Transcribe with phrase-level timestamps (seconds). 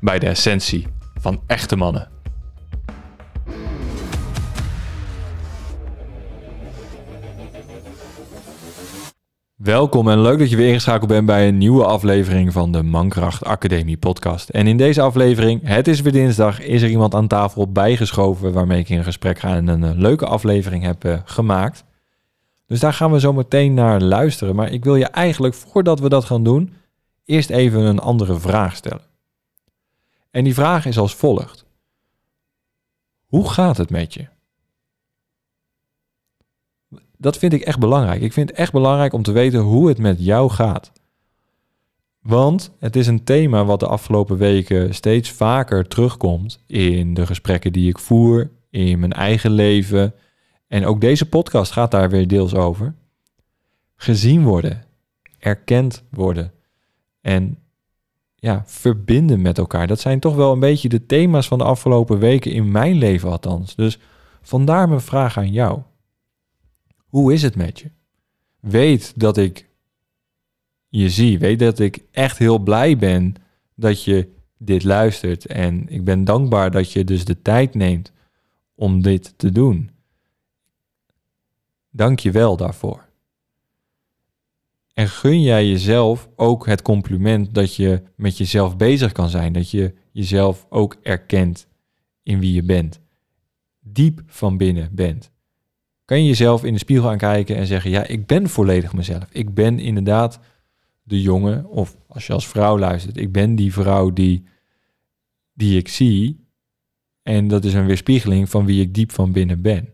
[0.00, 0.86] bij de essentie
[1.20, 2.08] van echte mannen.
[9.54, 13.44] Welkom en leuk dat je weer ingeschakeld bent bij een nieuwe aflevering van de Mankracht
[13.44, 14.48] Academie podcast.
[14.48, 18.78] En in deze aflevering, het is weer dinsdag, is er iemand aan tafel bijgeschoven waarmee
[18.78, 21.84] ik in gesprek ga en een eh, leuke aflevering heb uh, gemaakt.
[22.66, 24.54] Dus daar gaan we zo meteen naar luisteren.
[24.54, 26.72] Maar ik wil je eigenlijk, voordat we dat gaan doen,
[27.24, 29.09] eerst even een andere vraag stellen.
[30.30, 31.64] En die vraag is als volgt.
[33.26, 34.28] Hoe gaat het met je?
[37.16, 38.22] Dat vind ik echt belangrijk.
[38.22, 40.92] Ik vind het echt belangrijk om te weten hoe het met jou gaat.
[42.20, 47.72] Want het is een thema wat de afgelopen weken steeds vaker terugkomt in de gesprekken
[47.72, 50.14] die ik voer, in mijn eigen leven.
[50.66, 52.94] En ook deze podcast gaat daar weer deels over.
[53.96, 54.84] Gezien worden,
[55.38, 56.52] erkend worden
[57.20, 57.58] en
[58.40, 59.86] ja, verbinden met elkaar.
[59.86, 63.30] Dat zijn toch wel een beetje de thema's van de afgelopen weken in mijn leven
[63.30, 63.74] althans.
[63.74, 63.98] Dus
[64.42, 65.80] vandaar mijn vraag aan jou.
[67.06, 67.90] Hoe is het met je?
[68.60, 69.68] Weet dat ik
[70.88, 71.38] je zie.
[71.38, 73.34] Weet dat ik echt heel blij ben
[73.74, 74.28] dat je
[74.58, 75.46] dit luistert.
[75.46, 78.12] En ik ben dankbaar dat je dus de tijd neemt
[78.74, 79.90] om dit te doen.
[81.90, 83.09] Dank je wel daarvoor.
[85.00, 89.52] En gun jij jezelf ook het compliment dat je met jezelf bezig kan zijn.
[89.52, 91.66] Dat je jezelf ook erkent
[92.22, 93.00] in wie je bent.
[93.80, 95.30] Diep van binnen bent.
[96.04, 99.24] Kan je jezelf in de spiegel aankijken en zeggen: Ja, ik ben volledig mezelf.
[99.30, 100.40] Ik ben inderdaad
[101.02, 104.44] de jongen, of als je als vrouw luistert, ik ben die vrouw die,
[105.52, 106.46] die ik zie.
[107.22, 109.88] En dat is een weerspiegeling van wie ik diep van binnen ben.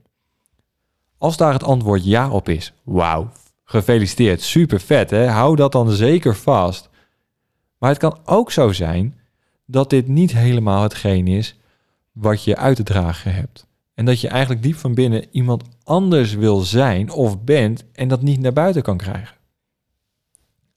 [1.18, 3.32] Als daar het antwoord ja op is, wauw,
[3.68, 5.26] Gefeliciteerd, super vet hè.
[5.26, 6.88] Hou dat dan zeker vast.
[7.78, 9.18] Maar het kan ook zo zijn
[9.64, 11.58] dat dit niet helemaal hetgeen is
[12.12, 13.66] wat je uit te dragen hebt.
[13.94, 18.22] En dat je eigenlijk diep van binnen iemand anders wil zijn of bent en dat
[18.22, 19.36] niet naar buiten kan krijgen.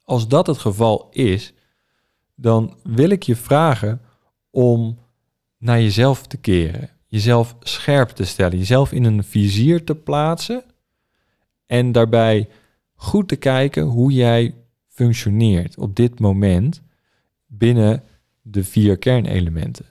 [0.04, 1.54] Als dat het geval is,
[2.36, 4.02] dan wil ik je vragen
[4.50, 5.00] om
[5.58, 10.64] naar jezelf te keren, jezelf scherp te stellen, jezelf in een vizier te plaatsen
[11.66, 12.50] en daarbij
[13.02, 14.56] goed te kijken hoe jij
[14.88, 16.82] functioneert op dit moment
[17.48, 18.04] binnen
[18.42, 19.86] de vier kernelementen.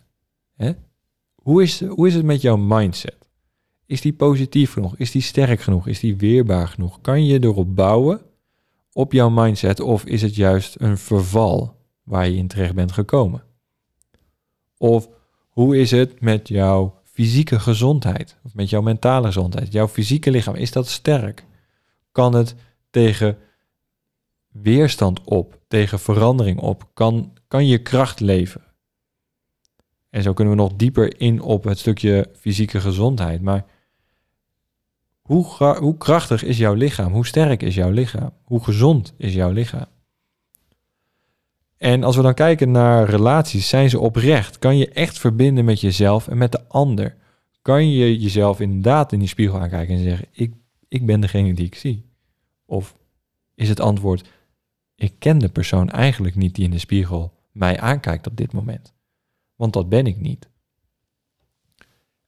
[0.54, 0.72] Hè?
[1.34, 3.28] Hoe, is, hoe is het met jouw mindset?
[3.86, 4.96] Is die positief genoeg?
[4.96, 5.86] Is die sterk genoeg?
[5.86, 7.00] Is die weerbaar genoeg?
[7.00, 8.20] Kan je erop bouwen
[8.92, 13.42] op jouw mindset of is het juist een verval waar je in terecht bent gekomen?
[14.76, 15.08] Of
[15.48, 19.72] hoe is het met jouw fysieke gezondheid of met jouw mentale gezondheid?
[19.72, 21.44] Jouw fysieke lichaam, is dat sterk?
[22.12, 22.54] Kan het
[22.90, 23.38] tegen
[24.48, 28.62] weerstand op, tegen verandering op, kan, kan je kracht leven.
[30.10, 33.42] En zo kunnen we nog dieper in op het stukje fysieke gezondheid.
[33.42, 33.64] Maar
[35.22, 35.44] hoe,
[35.78, 37.12] hoe krachtig is jouw lichaam?
[37.12, 38.32] Hoe sterk is jouw lichaam?
[38.44, 39.86] Hoe gezond is jouw lichaam?
[41.76, 44.58] En als we dan kijken naar relaties, zijn ze oprecht?
[44.58, 47.16] Kan je echt verbinden met jezelf en met de ander?
[47.62, 50.52] Kan je jezelf inderdaad in die spiegel aankijken en zeggen: ik,
[50.88, 52.07] ik ben degene die ik zie?
[52.68, 52.96] Of
[53.54, 54.28] is het antwoord,
[54.94, 58.92] ik ken de persoon eigenlijk niet die in de spiegel mij aankijkt op dit moment.
[59.56, 60.48] Want dat ben ik niet.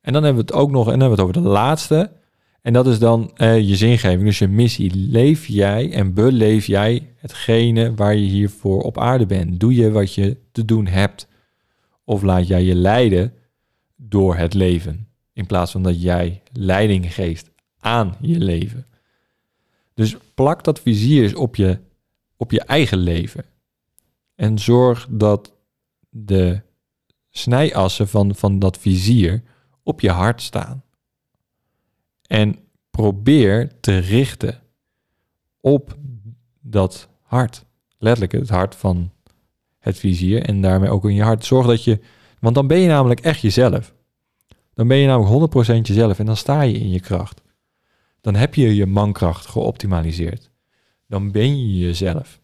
[0.00, 2.12] En dan hebben we het ook nog, en dan hebben we het over de laatste.
[2.62, 4.94] En dat is dan eh, je zingeving, dus je missie.
[4.94, 9.60] Leef jij en beleef jij hetgene waar je hiervoor op aarde bent?
[9.60, 11.28] Doe je wat je te doen hebt?
[12.04, 13.34] Of laat jij je leiden
[13.96, 15.08] door het leven?
[15.32, 18.86] In plaats van dat jij leiding geeft aan je leven.
[20.00, 21.78] Dus plak dat vizier op je,
[22.36, 23.44] op je eigen leven.
[24.34, 25.52] En zorg dat
[26.08, 26.60] de
[27.30, 29.42] snijassen van, van dat vizier
[29.82, 30.84] op je hart staan.
[32.26, 32.58] En
[32.90, 34.60] probeer te richten
[35.60, 35.96] op
[36.60, 37.64] dat hart.
[37.98, 39.10] Letterlijk het hart van
[39.78, 41.44] het vizier en daarmee ook in je hart.
[41.44, 42.00] Zorg dat je,
[42.38, 43.94] want dan ben je namelijk echt jezelf.
[44.74, 47.42] Dan ben je namelijk 100% jezelf en dan sta je in je kracht.
[48.20, 50.50] Dan heb je je mankracht geoptimaliseerd.
[51.06, 52.40] Dan ben je jezelf.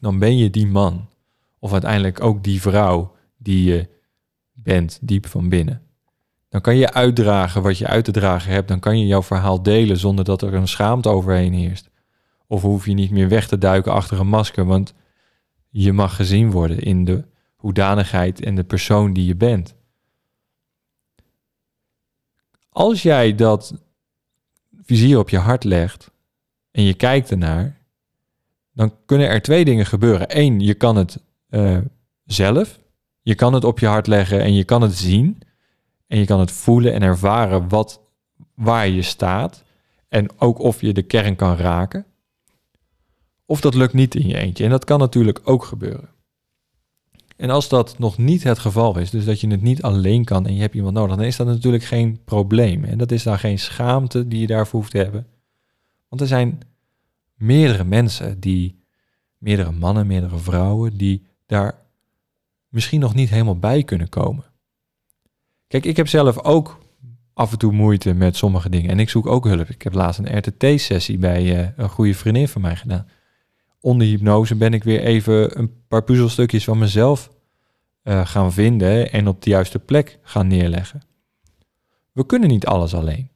[0.00, 1.08] Dan ben je die man.
[1.58, 3.88] Of uiteindelijk ook die vrouw die je
[4.52, 5.82] bent, diep van binnen.
[6.48, 8.68] Dan kan je uitdragen wat je uit te dragen hebt.
[8.68, 11.90] Dan kan je jouw verhaal delen zonder dat er een schaamte overheen heerst.
[12.46, 14.94] Of hoef je niet meer weg te duiken achter een masker, want
[15.68, 17.24] je mag gezien worden in de
[17.56, 19.74] hoedanigheid en de persoon die je bent.
[22.68, 23.85] Als jij dat
[24.86, 26.10] vizier op je hart legt
[26.70, 27.76] en je kijkt ernaar,
[28.72, 30.38] dan kunnen er twee dingen gebeuren.
[30.38, 31.18] Eén, je kan het
[31.50, 31.78] uh,
[32.24, 32.78] zelf,
[33.20, 35.38] je kan het op je hart leggen en je kan het zien.
[36.06, 38.00] En je kan het voelen en ervaren wat,
[38.54, 39.64] waar je staat.
[40.08, 42.06] En ook of je de kern kan raken.
[43.44, 44.64] Of dat lukt niet in je eentje.
[44.64, 46.08] En dat kan natuurlijk ook gebeuren.
[47.36, 50.46] En als dat nog niet het geval is, dus dat je het niet alleen kan
[50.46, 52.84] en je hebt iemand nodig, dan is dat natuurlijk geen probleem.
[52.84, 55.26] En dat is dan geen schaamte die je daarvoor hoeft te hebben.
[56.08, 56.60] Want er zijn
[57.34, 58.82] meerdere mensen die,
[59.38, 61.74] meerdere mannen, meerdere vrouwen, die daar
[62.68, 64.44] misschien nog niet helemaal bij kunnen komen.
[65.66, 66.78] Kijk, ik heb zelf ook
[67.34, 69.68] af en toe moeite met sommige dingen en ik zoek ook hulp.
[69.68, 73.08] Ik heb laatst een RTT-sessie bij uh, een goede vriendin van mij gedaan.
[73.86, 77.30] Onder hypnose ben ik weer even een paar puzzelstukjes van mezelf
[78.04, 81.02] uh, gaan vinden en op de juiste plek gaan neerleggen.
[82.12, 83.30] We kunnen niet alles alleen.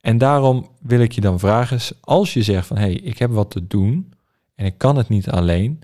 [0.00, 3.30] En daarom wil ik je dan vragen, als je zegt van hé, hey, ik heb
[3.30, 4.12] wat te doen
[4.54, 5.80] en ik kan het niet alleen,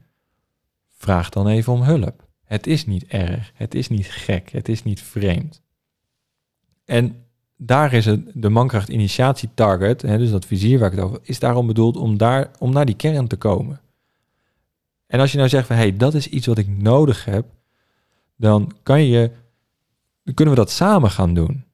[0.89, 2.27] vraag dan even om hulp.
[2.45, 5.63] Het is niet erg, het is niet gek, het is niet vreemd.
[6.85, 7.27] En
[7.61, 11.19] daar is het, de mankracht initiatie target, hè, dus dat vizier waar ik het over,
[11.23, 13.81] is daarom bedoeld om, daar, om naar die kern te komen.
[15.07, 17.47] En als je nou zegt van, hé, hey, dat is iets wat ik nodig heb,
[18.37, 19.31] dan kan je,
[20.35, 21.65] kunnen we dat samen gaan doen.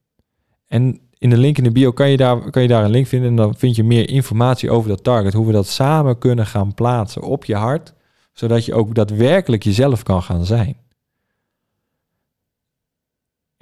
[0.67, 3.07] En in de link in de bio kan je, daar, kan je daar een link
[3.07, 6.47] vinden en dan vind je meer informatie over dat target, hoe we dat samen kunnen
[6.47, 7.95] gaan plaatsen op je hart,
[8.33, 10.77] zodat je ook daadwerkelijk jezelf kan gaan zijn.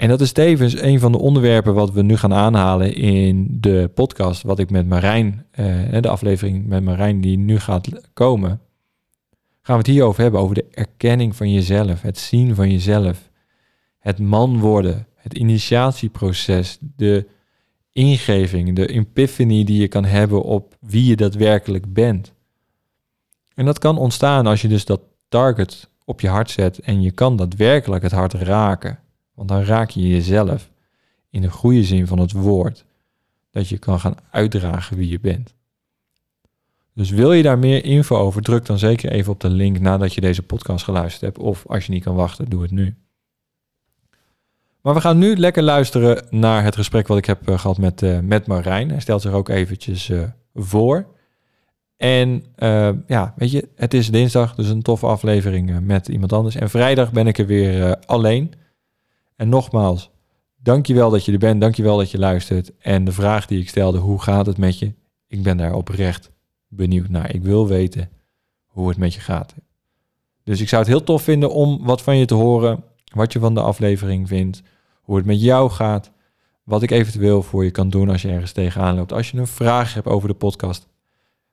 [0.02, 3.90] En dat is tevens een van de onderwerpen wat we nu gaan aanhalen in de
[3.94, 8.60] podcast, wat ik met Marijn, eh, de aflevering met Marijn die nu gaat komen,
[9.60, 13.30] gaan we het hier over hebben, over de erkenning van jezelf, het zien van jezelf,
[13.98, 17.26] het man worden, het initiatieproces, de
[17.92, 22.32] ingeving, de epiphany die je kan hebben op wie je daadwerkelijk bent.
[23.54, 27.10] En dat kan ontstaan als je dus dat target op je hart zet en je
[27.10, 29.01] kan daadwerkelijk het hart raken.
[29.34, 30.70] Want dan raak je jezelf
[31.30, 32.84] in de goede zin van het woord.
[33.50, 35.54] Dat je kan gaan uitdragen wie je bent.
[36.94, 40.14] Dus wil je daar meer info over, druk dan zeker even op de link nadat
[40.14, 41.38] je deze podcast geluisterd hebt.
[41.38, 42.94] Of als je niet kan wachten, doe het nu.
[44.80, 48.02] Maar we gaan nu lekker luisteren naar het gesprek wat ik heb eh, gehad met,
[48.02, 48.90] uh, met Marijn.
[48.90, 50.22] Hij stelt zich ook eventjes uh,
[50.54, 51.06] voor.
[51.96, 52.44] En
[53.06, 56.54] ja, weet je, het is dinsdag, dus een toffe aflevering met iemand anders.
[56.54, 58.52] En vrijdag ben ik er weer alleen.
[59.36, 60.10] En nogmaals,
[60.56, 62.76] dankjewel dat je er bent, dankjewel dat je luistert.
[62.78, 64.92] En de vraag die ik stelde, hoe gaat het met je?
[65.26, 66.30] Ik ben daar oprecht
[66.68, 67.34] benieuwd naar.
[67.34, 68.10] Ik wil weten
[68.66, 69.54] hoe het met je gaat.
[70.44, 72.84] Dus ik zou het heel tof vinden om wat van je te horen,
[73.14, 74.62] wat je van de aflevering vindt,
[75.02, 76.12] hoe het met jou gaat,
[76.64, 79.12] wat ik eventueel voor je kan doen als je ergens tegenaan loopt.
[79.12, 80.88] Als je een vraag hebt over de podcast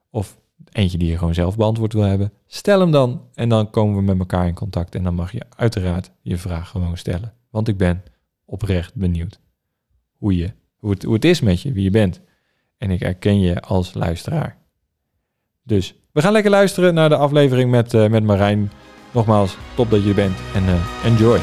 [0.09, 0.39] of
[0.71, 4.01] eentje die je gewoon zelf beantwoord wil hebben, stel hem dan en dan komen we
[4.01, 7.33] met elkaar in contact en dan mag je uiteraard je vraag gewoon stellen.
[7.49, 8.03] Want ik ben
[8.45, 9.39] oprecht benieuwd
[10.17, 12.21] hoe, je, hoe, het, hoe het is met je, wie je bent.
[12.77, 14.57] En ik herken je als luisteraar.
[15.63, 18.71] Dus we gaan lekker luisteren naar de aflevering met, uh, met Marijn.
[19.13, 21.39] Nogmaals, top dat je er bent en uh, enjoy.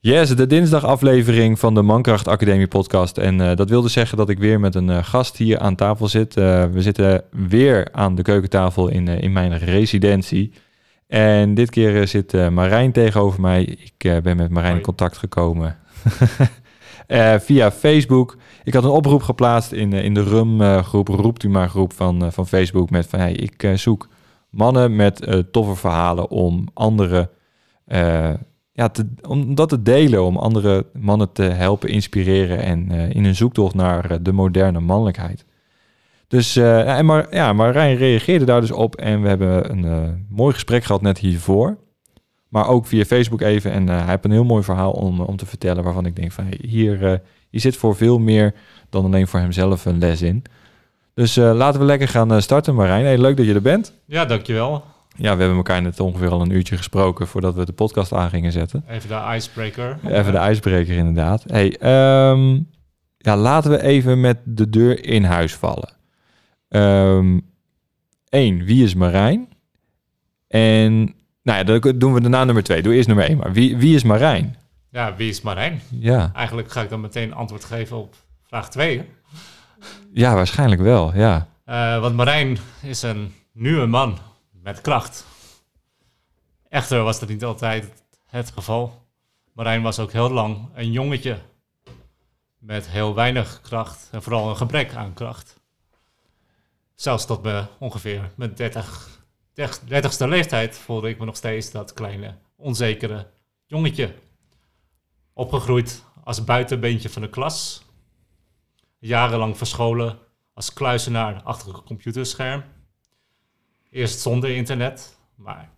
[0.00, 3.18] Yes, de dinsdagaflevering van de Mankracht Academie podcast.
[3.18, 6.34] En uh, dat wilde zeggen dat ik weer met een gast hier aan tafel zit.
[6.34, 10.52] We zitten weer aan de keukentafel in, in mijn residentie.
[11.12, 13.62] En dit keer eh, zit uh, Marijn tegenover mij.
[13.62, 15.78] Ik uh, ben met Marijn in contact gekomen
[17.46, 18.36] via Facebook.
[18.64, 22.46] Ik had een oproep geplaatst in, in de RUM-groep, roept u maar groep van, van
[22.46, 24.08] Facebook, met van hey, ik zoek
[24.50, 27.30] mannen met toffe verhalen om andere,
[28.72, 33.36] ja, te, om dat te delen, om andere mannen te helpen inspireren en in hun
[33.36, 35.44] zoektocht naar de moderne mannelijkheid.
[36.32, 40.08] Dus, uh, en maar, ja, Marijn reageerde daar dus op en we hebben een uh,
[40.28, 41.76] mooi gesprek gehad net hiervoor.
[42.48, 43.72] Maar ook via Facebook even.
[43.72, 45.84] En hij heeft een heel mooi verhaal om, om te vertellen.
[45.84, 47.20] Waarvan ik denk van hier,
[47.50, 48.54] hier zit voor veel meer
[48.90, 50.42] dan alleen voor hemzelf een les in.
[51.14, 53.04] Dus laten we lekker gaan starten, Marijn.
[53.04, 53.92] Hey, leuk dat je er bent.
[54.04, 54.84] Ja, dankjewel.
[55.16, 58.30] Ja, we hebben elkaar net ongeveer al een uurtje gesproken voordat we de podcast aan
[58.30, 58.84] gingen zetten.
[58.88, 59.98] Even de icebreaker.
[60.06, 61.44] Even de icebreaker, inderdaad.
[61.46, 62.60] Hey, ehm,
[63.18, 66.00] ja, laten we even met de deur in huis vallen.
[66.72, 67.42] Eén,
[68.28, 69.48] ehm, wie is Marijn?
[70.48, 72.82] En nou ja, dan doen we daarna nummer twee.
[72.82, 73.36] Doe eerst nummer één.
[73.36, 74.56] Maar wie, wie is Marijn?
[74.90, 75.80] Ja, wie is Marijn?
[75.90, 76.30] Ja.
[76.34, 79.08] Eigenlijk ga ik dan meteen antwoord geven op vraag twee.
[80.12, 81.48] Ja, waarschijnlijk wel, ja.
[81.66, 84.18] Uh, want Marijn is een nieuwe man
[84.62, 85.26] met kracht.
[86.68, 89.06] Echter was dat niet altijd het geval.
[89.52, 91.38] Marijn was ook heel lang een jongetje
[92.58, 95.60] met heel weinig kracht en vooral een gebrek aan kracht.
[97.02, 99.20] Zelfs tot me ongeveer mijn 30,
[99.88, 103.30] 30ste leeftijd voelde ik me nog steeds dat kleine, onzekere
[103.66, 104.14] jongetje.
[105.32, 107.82] Opgegroeid als buitenbeentje van de klas.
[108.98, 110.18] Jarenlang verscholen
[110.54, 112.64] als kluisenaar achter een computerscherm.
[113.90, 115.70] Eerst zonder internet, maar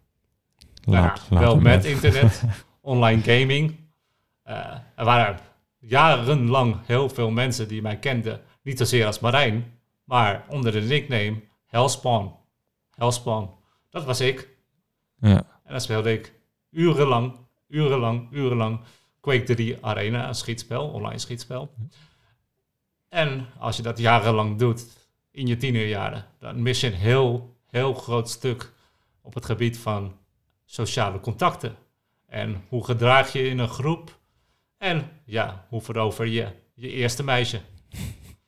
[0.85, 2.43] laat, wel met internet.
[2.81, 3.77] Online gaming.
[4.47, 4.55] Uh,
[4.97, 5.39] er waren
[5.79, 8.41] jarenlang heel veel mensen die mij kenden.
[8.63, 9.75] Niet zozeer als Marijn,
[10.05, 12.33] maar onder de nickname Hellspawn.
[12.91, 13.51] Hellspawn.
[13.91, 14.49] Dat was ik.
[15.21, 15.37] Ja.
[15.65, 16.33] En dan speelde ik
[16.71, 17.37] urenlang,
[17.69, 18.81] urenlang, urenlang
[19.21, 21.75] Quake 3 Arena, een schietspel, online schietspel.
[23.09, 24.87] En als je dat jarenlang doet,
[25.31, 28.73] in je tienerjaren, dan mis je een heel, heel groot stuk
[29.23, 30.17] op het gebied van
[30.65, 31.77] sociale contacten.
[32.27, 34.19] En hoe gedraag je in een groep?
[34.79, 37.61] En ja, hoe verover je je eerste meisje?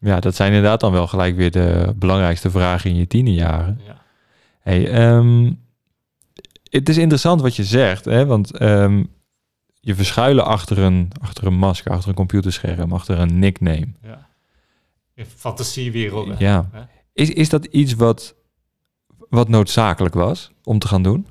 [0.07, 3.81] Ja, dat zijn inderdaad dan wel gelijk weer de belangrijkste vragen in je tienerjaren.
[3.87, 4.03] Ja.
[4.61, 5.61] Hey, um,
[6.63, 8.27] het is interessant wat je zegt, hè?
[8.27, 9.09] want um,
[9.81, 13.89] je verschuilen achter een, achter een masker, achter een computerscherm, achter een nickname.
[14.03, 14.29] Ja.
[15.15, 16.37] In fantasiewerelden.
[16.39, 16.71] Ja.
[17.13, 18.35] Is, is dat iets wat,
[19.29, 21.27] wat noodzakelijk was om te gaan doen?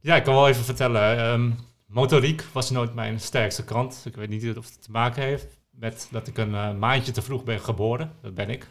[0.00, 1.32] Ja, ik kan wel even vertellen.
[1.32, 4.02] Um, motoriek was nooit mijn sterkste kant.
[4.04, 7.22] Ik weet niet of het te maken heeft met dat ik een uh, maandje te
[7.22, 8.12] vroeg ben geboren.
[8.22, 8.68] Dat ben ik.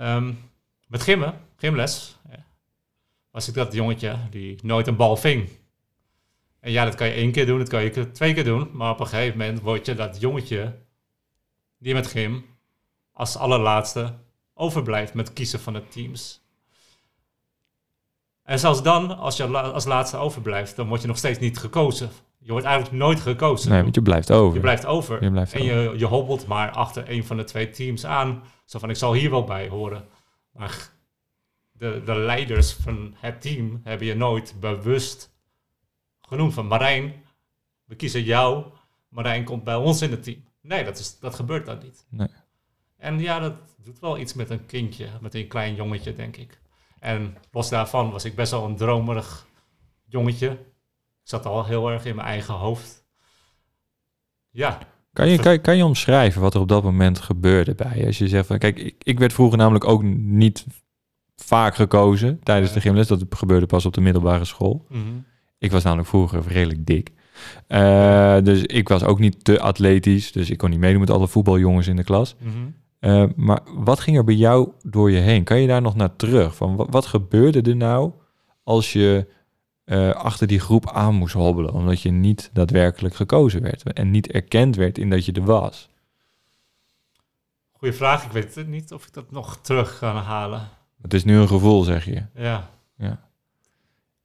[0.00, 0.50] Um,
[0.86, 2.18] met gimmen, gymles,
[3.30, 5.48] was ik dat jongetje die nooit een bal ving.
[6.60, 8.70] En ja, dat kan je één keer doen, dat kan je twee keer doen.
[8.72, 10.78] Maar op een gegeven moment word je dat jongetje
[11.78, 12.44] die met gym
[13.12, 14.14] als allerlaatste
[14.54, 16.42] overblijft met kiezen van de teams.
[18.42, 22.10] En zelfs dan, als je als laatste overblijft, dan word je nog steeds niet gekozen.
[22.44, 23.70] Je wordt eigenlijk nooit gekozen.
[23.70, 24.54] Nee, want je blijft over.
[24.54, 25.22] Je blijft over.
[25.22, 28.42] Je blijft en je, je hobbelt maar achter een van de twee teams aan.
[28.64, 30.08] Zo van, ik zal hier wel bij horen.
[30.52, 30.90] Maar
[31.72, 35.34] de, de leiders van het team hebben je nooit bewust
[36.20, 36.54] genoemd.
[36.54, 37.12] Van Marijn,
[37.84, 38.64] we kiezen jou.
[39.08, 40.44] Marijn komt bij ons in het team.
[40.60, 42.06] Nee, dat, is, dat gebeurt dan niet.
[42.08, 42.28] Nee.
[42.96, 46.60] En ja, dat doet wel iets met een kindje, met een klein jongetje, denk ik.
[46.98, 49.46] En los daarvan was ik best wel een dromerig
[50.06, 50.58] jongetje.
[51.24, 53.04] Zat al heel erg in mijn eigen hoofd.
[54.50, 54.78] Ja.
[55.12, 58.06] Kan je, kan, kan je omschrijven wat er op dat moment gebeurde bij je?
[58.06, 60.66] Als je zegt van, kijk, ik, ik werd vroeger namelijk ook niet
[61.36, 63.06] vaak gekozen tijdens de gymles.
[63.06, 64.86] Dat gebeurde pas op de middelbare school.
[64.88, 65.00] Mhm.
[65.58, 67.12] Ik was namelijk vroeger redelijk dik.
[67.68, 70.32] Uh, dus ik was ook niet te atletisch.
[70.32, 72.36] Dus ik kon niet meedoen met alle voetbaljongens in de klas.
[72.38, 75.44] Mm uh, maar wat ging er bij jou door je heen?
[75.44, 76.56] Kan je daar nog naar terug?
[76.56, 78.12] Van wat, wat gebeurde er nou
[78.62, 79.26] als je
[79.86, 84.30] uh, achter die groep aan moest hobbelen, omdat je niet daadwerkelijk gekozen werd en niet
[84.32, 85.88] erkend werd in dat je er was?
[87.72, 88.24] Goeie vraag.
[88.24, 90.68] Ik weet niet of ik dat nog terug kan halen.
[91.02, 92.22] Het is nu een gevoel, zeg je.
[92.34, 92.70] Ja.
[92.96, 93.20] ja.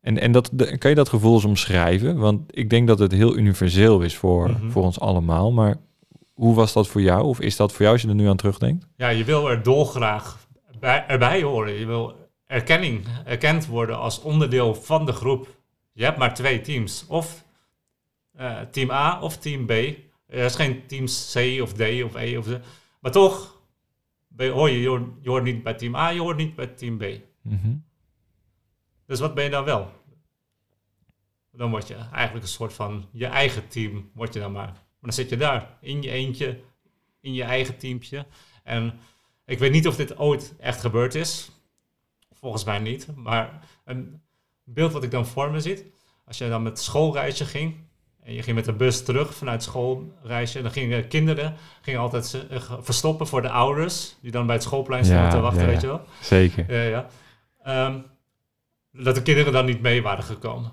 [0.01, 2.17] En, en dat, kan je dat gevoel eens omschrijven?
[2.17, 4.69] Want ik denk dat het heel universeel is voor, Mhm.
[4.69, 5.51] voor ons allemaal.
[5.51, 5.75] Maar
[6.33, 7.23] hoe was dat voor jou?
[7.23, 8.87] Of is dat voor jou als je er nu aan terugdenkt?
[8.95, 10.47] Ja, je wil er dolgraag
[10.79, 11.73] bij, erbij horen.
[11.73, 12.15] Je wil
[12.49, 15.47] erkenning, erkend worden als onderdeel van de groep.
[15.91, 17.05] Je hebt maar twee teams.
[17.07, 17.45] Of
[18.31, 19.71] eh, team A of team B.
[19.71, 22.57] Er is geen teams C of D of E of Z.
[22.99, 23.61] Maar toch
[24.37, 26.67] je, hoor je, je hoort, je hoort niet bij team A, je hoort niet bij
[26.67, 27.03] team B.
[27.41, 27.75] Mhm.
[29.05, 29.91] Dus wat ben je dan wel?
[31.51, 34.71] Dan word je eigenlijk een soort van je eigen team, word je dan maar.
[34.71, 36.59] Maar dan zit je daar, in je eentje,
[37.21, 38.25] in je eigen teampje.
[38.63, 38.99] En
[39.45, 41.51] ik weet niet of dit ooit echt gebeurd is.
[42.39, 43.07] Volgens mij niet.
[43.15, 44.21] Maar een
[44.63, 45.85] beeld wat ik dan voor me zit.
[46.25, 47.75] Als je dan met schoolreisje ging.
[48.23, 50.61] En je ging met de bus terug vanuit schoolreisje.
[50.61, 54.15] Dan gingen kinderen gingen altijd zich verstoppen voor de ouders.
[54.21, 56.01] Die dan bij het schoolplein stonden Ja, te wachten, ja, weet je wel.
[56.21, 56.73] Zeker.
[56.73, 57.09] Ja, ja.
[57.63, 57.99] Ehm,
[58.91, 60.71] dat de kinderen dan niet mee waren gekomen.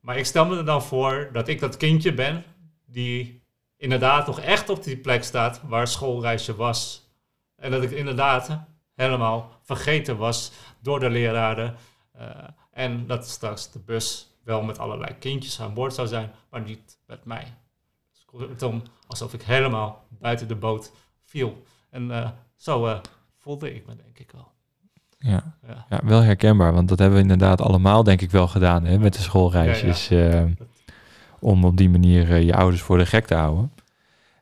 [0.00, 2.44] Maar ik stel me er dan voor dat ik dat kindje ben
[2.86, 3.42] die
[3.76, 7.08] inderdaad nog echt op die plek staat waar schoolreisje was.
[7.56, 11.74] En dat ik inderdaad helemaal vergeten was door de leraren.
[12.12, 12.28] Eh,
[12.72, 16.98] en dat straks de bus wel met allerlei kindjes aan boord zou zijn, maar niet
[17.06, 17.44] met mij.
[18.12, 21.62] Dus kortom, alsof ik helemaal buiten de boot viel.
[21.90, 22.98] En eh, zo eh,
[23.38, 24.52] voelde ik me denk ik wel.
[25.18, 25.56] Ja.
[25.66, 25.86] Ja.
[25.88, 29.14] ja, wel herkenbaar, want dat hebben we inderdaad allemaal denk ik wel gedaan hè, met
[29.14, 30.10] de schoolreisjes.
[31.40, 33.72] om op die manier je ouders voor de gek te houden.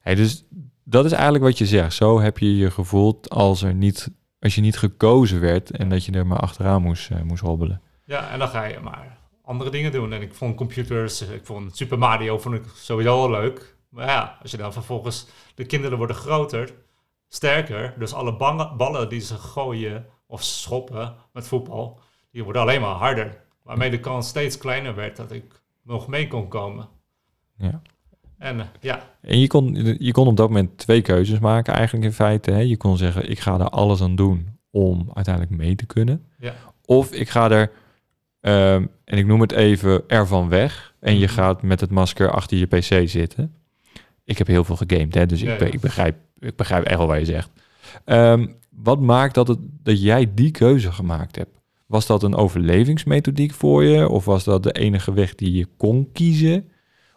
[0.01, 0.45] Hey, dus
[0.85, 1.95] dat is eigenlijk wat je zegt.
[1.95, 4.11] Zo heb je je gevoeld als, er niet,
[4.43, 7.81] als je niet gekozen werd en dat je er maar achteraan moest, eh, moest hobbelen.
[8.05, 10.13] Ja, en dan ga je maar andere dingen doen.
[10.13, 13.77] En ik vond computers, ik vond Super Mario vond ik sowieso wel leuk.
[13.89, 16.75] Maar ja, als je dan vervolgens, de kinderen worden groter,
[17.29, 17.95] sterker.
[17.99, 22.95] Dus alle bangen- ballen die ze gooien of schoppen met voetbal, die worden alleen maar
[22.95, 23.41] harder.
[23.63, 26.89] Waarmee de kans steeds kleiner werd dat ik nog mee kon komen.
[27.57, 27.83] Ja.
[28.43, 32.05] En eh, ja, En je kon, je kon op dat moment twee keuzes maken eigenlijk
[32.05, 32.51] in feite.
[32.51, 32.59] Hè?
[32.59, 36.25] Je kon zeggen, ik ga er alles aan doen om uiteindelijk mee te kunnen.
[36.39, 36.55] Ja.
[36.85, 37.71] Of ik ga er,
[38.41, 40.95] ehm, en ik noem het even, ervan weg.
[41.01, 41.35] En je Mhm.
[41.35, 43.55] gaat met het masker achter je pc zitten.
[44.25, 45.27] Ik heb heel veel gegamed, hè?
[45.27, 45.67] dus Ja, ik, ja.
[45.67, 47.51] ik, begrijp, ik begrijp echt wel wat je zegt.
[48.05, 51.61] Ehm, wat maakt dat, het, dat jij die keuze gemaakt hebt?
[51.87, 54.09] Was dat een overlevingsmethodiek voor je?
[54.09, 56.69] Of was dat de enige weg die je kon kiezen?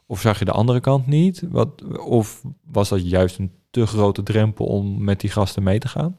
[0.05, 1.43] Of zag je de andere kant niet?
[1.49, 5.87] Wat, of was dat juist een te grote drempel om met die gasten mee te
[5.87, 6.17] gaan?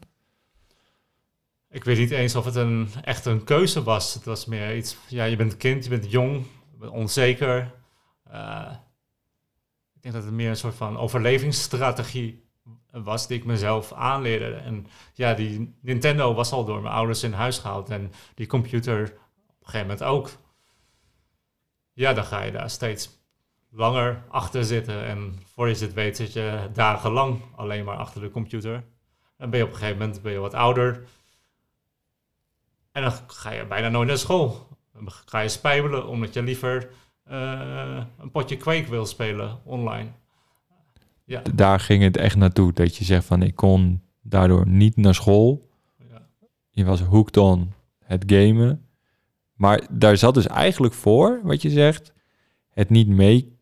[1.69, 4.13] ik weet niet eens of het een, echt een keuze was.
[4.13, 7.73] Het was meer iets, ja, je bent kind, je bent jong, je bent onzeker.
[8.23, 8.71] Eh,
[9.93, 12.45] ik denk dat het meer een soort van overlevingsstrategie
[12.91, 14.53] was die ik mezelf aanleerde.
[14.53, 19.01] En ja, die Nintendo was al door mijn ouders in huis gehaald en die computer
[19.01, 19.09] op
[19.59, 20.29] een gegeven moment ook.
[21.93, 23.09] Ja, dan ga je daar steeds
[23.69, 28.31] langer achter zitten en voor je het weet zit je dagenlang alleen maar achter de
[28.31, 28.83] computer.
[29.37, 31.03] Dan ben je op een gegeven moment ben je wat ouder.
[32.91, 34.67] En dan ga je bijna nooit naar school.
[34.93, 36.89] Dan ga je spijbelen omdat je liever
[37.23, 40.09] eh, een potje kweek wil spelen online.
[41.23, 42.73] Ja, Daar ging het echt naartoe.
[42.73, 45.69] Dat je zegt van ik kon daardoor niet naar school.
[46.09, 46.27] ja.
[46.69, 48.85] Je was hooked on het gamen.
[49.53, 52.13] Maar daar zat dus eigenlijk voor, wat je zegt,
[52.69, 53.56] het niet mee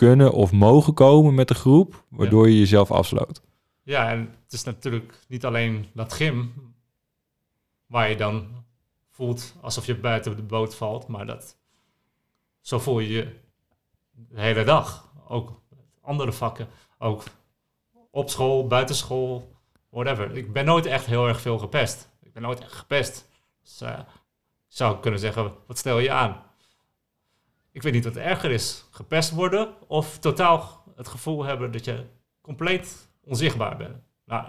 [0.00, 3.42] kunnen of mogen komen met de groep, waardoor je jezelf afsloot.
[3.82, 6.52] ja, en het is natuurlijk niet alleen dat gym
[7.86, 8.64] waar je dan
[9.10, 11.56] voelt alsof je buiten de boot valt, maar dat
[12.60, 13.36] zo voel je je
[14.10, 15.12] de hele dag.
[15.28, 15.60] Ook
[16.00, 17.22] andere vakken, ook
[18.10, 19.52] op school, buitenschool,
[19.90, 20.36] whatever.
[20.36, 22.08] Ik ben nooit echt heel erg veel gepest.
[22.22, 23.28] Ik ben nooit echt gepest.
[23.62, 26.42] Dus, eh, ik zou kunnen zeggen, wat stel je aan?
[27.72, 32.04] Ik weet niet wat erger is, gepest worden of totaal het gevoel hebben dat je
[32.40, 33.96] compleet onzichtbaar bent.
[34.24, 34.44] Nou,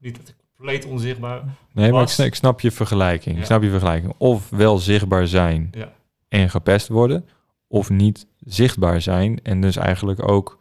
[0.00, 1.42] niet dat ik compleet onzichtbaar.
[1.72, 3.38] Nee, maar ik snap, ik snap je vergelijking.
[3.38, 4.14] Ik snap je vergelijking.
[4.18, 5.92] Of wel zichtbaar zijn Ja.
[6.28, 7.28] en gepest worden,
[7.66, 10.58] of niet zichtbaar zijn en dus eigenlijk ook,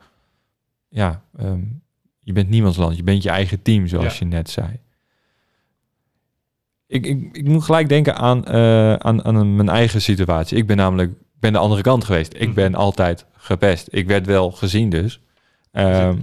[0.89, 1.62] ja, ehm,
[2.19, 2.95] je bent niemands land.
[2.97, 4.19] Je bent je eigen team, zoals Ja.
[4.19, 4.80] je net zei.
[6.88, 10.58] Ik, ik, ik moet gelijk denken aan, eh, aan, aan mijn eigen situatie.
[10.58, 12.34] Ik ben namelijk ben de andere kant geweest.
[12.34, 12.53] Ik Mhm.
[12.53, 13.88] ben altijd gepest.
[13.91, 15.19] Ik werd wel gezien dus.
[15.71, 16.17] Ehm,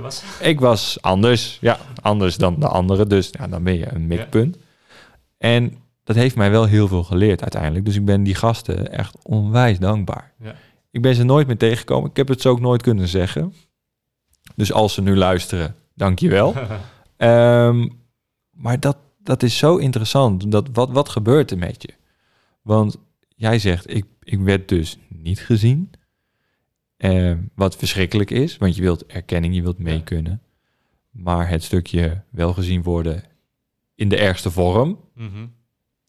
[0.00, 0.22] was.
[0.40, 3.08] ik was anders, ja, anders dan de anderen.
[3.08, 4.56] Dus ja, dan ben je een mikpunt.
[5.38, 7.84] En dat heeft mij wel heel veel geleerd uiteindelijk.
[7.84, 10.32] Dus ik ben die gasten echt onwijs dankbaar.
[10.42, 10.54] Ja.
[10.90, 12.10] Ik ben ze nooit meer tegengekomen.
[12.10, 13.54] Ik heb het zo ook nooit kunnen zeggen.
[14.54, 16.54] Dus als ze nu luisteren, dank je wel.
[17.16, 17.88] Ehm,
[18.50, 20.50] maar dat, dat is zo interessant.
[20.52, 21.88] Dat, wat, wat gebeurt er met je?
[22.62, 22.96] Want
[23.36, 25.90] jij zegt, ik, ik werd dus niet gezien.
[26.96, 30.42] Ehm, wat verschrikkelijk is, want je wilt erkenning, je wilt mee kunnen.
[31.10, 33.22] Maar het stukje wel gezien worden
[33.94, 35.46] in de ergste vorm, Mhm.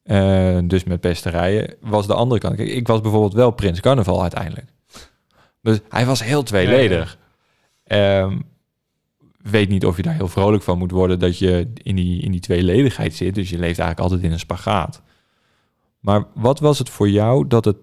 [0.03, 2.55] eh, dus met pesterijen, was de andere kant.
[2.55, 4.67] Kijk, ik was bijvoorbeeld wel Prins Carnaval uiteindelijk.
[5.62, 7.17] Dus hij was heel tweeledig.
[7.84, 8.39] Ehm,
[9.41, 12.32] weet niet of je daar heel vrolijk van moet worden dat je in die, in
[12.32, 13.36] die tweeledigheid zit.
[13.36, 15.01] Dus je leeft eigenlijk altijd in een spagaat.
[15.99, 17.77] Maar wat was het voor jou dat, het,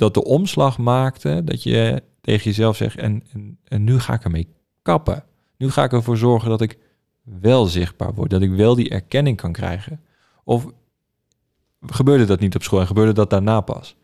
[0.00, 3.22] dat de omslag maakte, dat je tegen jezelf zegt, en,
[3.64, 5.24] en, nu ga ik ermee kappen.
[5.56, 6.78] Nu ga ik ervoor zorgen dat ik
[7.22, 10.04] wel zichtbaar word, dat ik wel die erkenning kan krijgen.
[10.44, 10.66] Of
[11.86, 13.96] gebeurde dat niet op school en gebeurde dat daarna pas?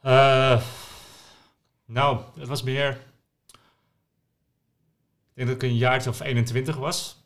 [0.00, 0.62] Eh,
[1.84, 2.90] nou, het was meer.
[5.34, 7.24] Ik denk dat ik een jaartje of 21 was.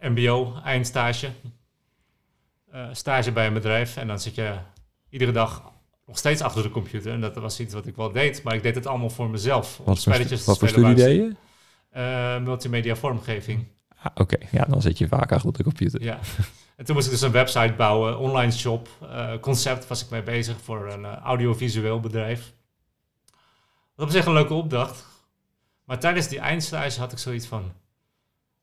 [0.00, 1.30] MBO, eindstage.
[2.70, 3.96] Eh, stage bij een bedrijf.
[3.96, 4.58] En dan zit je
[5.18, 5.72] iedere dag
[6.06, 7.12] nog steeds achter de computer.
[7.12, 9.76] En dat was iets wat ik wel deed, maar ik deed het allemaal voor mezelf.
[9.76, 11.36] Wat voor, spelletjes wat voor spelen studie deed je?
[11.90, 13.64] Eh, multimedia vormgeving.
[14.02, 16.02] Ah, Oké, ja, dan zit je vaak achter de computer.
[16.02, 16.18] Ja.
[16.76, 20.22] En toen moest ik dus een website bouwen, online shop, eh, concept was ik mee
[20.22, 22.52] bezig voor een eh, audiovisueel bedrijf.
[23.94, 25.06] Dat op zich een leuke opdracht.
[25.84, 27.72] Maar tijdens die eindstage had ik zoiets van,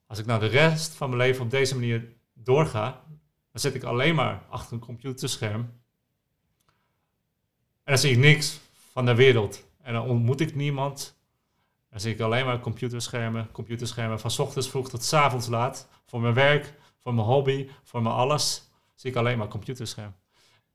[0.08, 3.02] als ik nou de rest van mijn leven op deze manier doorga,
[3.52, 5.70] dan zit ik alleen maar achter een computerscherm.
[7.84, 8.60] En dan zie ik niks
[8.92, 9.64] van de wereld.
[9.82, 11.16] En dan ontmoet ik niemand.
[11.90, 15.88] Dan zie ik alleen maar computerschermen, computerschermen van ochtends vroeg tot 's avonds laat.
[16.06, 20.14] Voor mijn werk, voor mijn hobby, voor mijn alles, zie ik alleen maar computerscherm.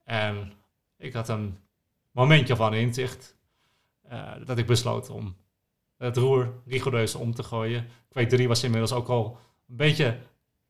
[0.03, 0.53] En
[0.97, 1.59] ik had een
[2.11, 3.35] momentje van inzicht
[4.01, 5.35] eh, dat ik besloot om
[5.97, 7.87] het roer rigoureus om te gooien.
[8.09, 10.17] Quake 3 was inmiddels ook al een beetje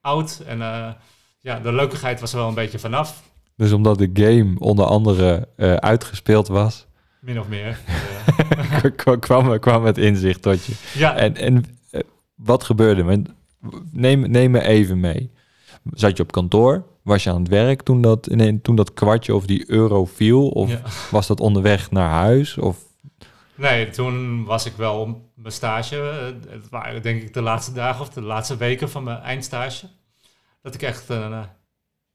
[0.02, 0.92] oud en eh,
[1.40, 3.24] ja, de leukigheid was er wel een beetje vanaf,
[3.60, 6.88] Dus omdat de game onder andere eh, uitgespeeld was,
[7.20, 7.80] min of meer.
[9.60, 10.74] Kwam- het inzicht tot je.
[10.94, 12.02] ja, En, en eh,
[12.36, 13.22] wat gebeurde?
[13.92, 15.32] Neem, neem me even mee.
[15.92, 16.86] Zat je op kantoor?
[17.02, 20.48] Was je aan het werk toen dat, nee, toen dat kwartje of die euro viel?
[20.50, 20.82] Of ja.
[21.12, 22.58] was dat onderweg naar huis?
[22.58, 22.78] Of,
[23.56, 25.96] Nee, toen was ik wel op mijn stage.
[26.50, 29.88] Het waren denk ik de laatste dagen of de laatste weken van mijn eindstage.
[30.62, 31.44] Dat ik echt eh,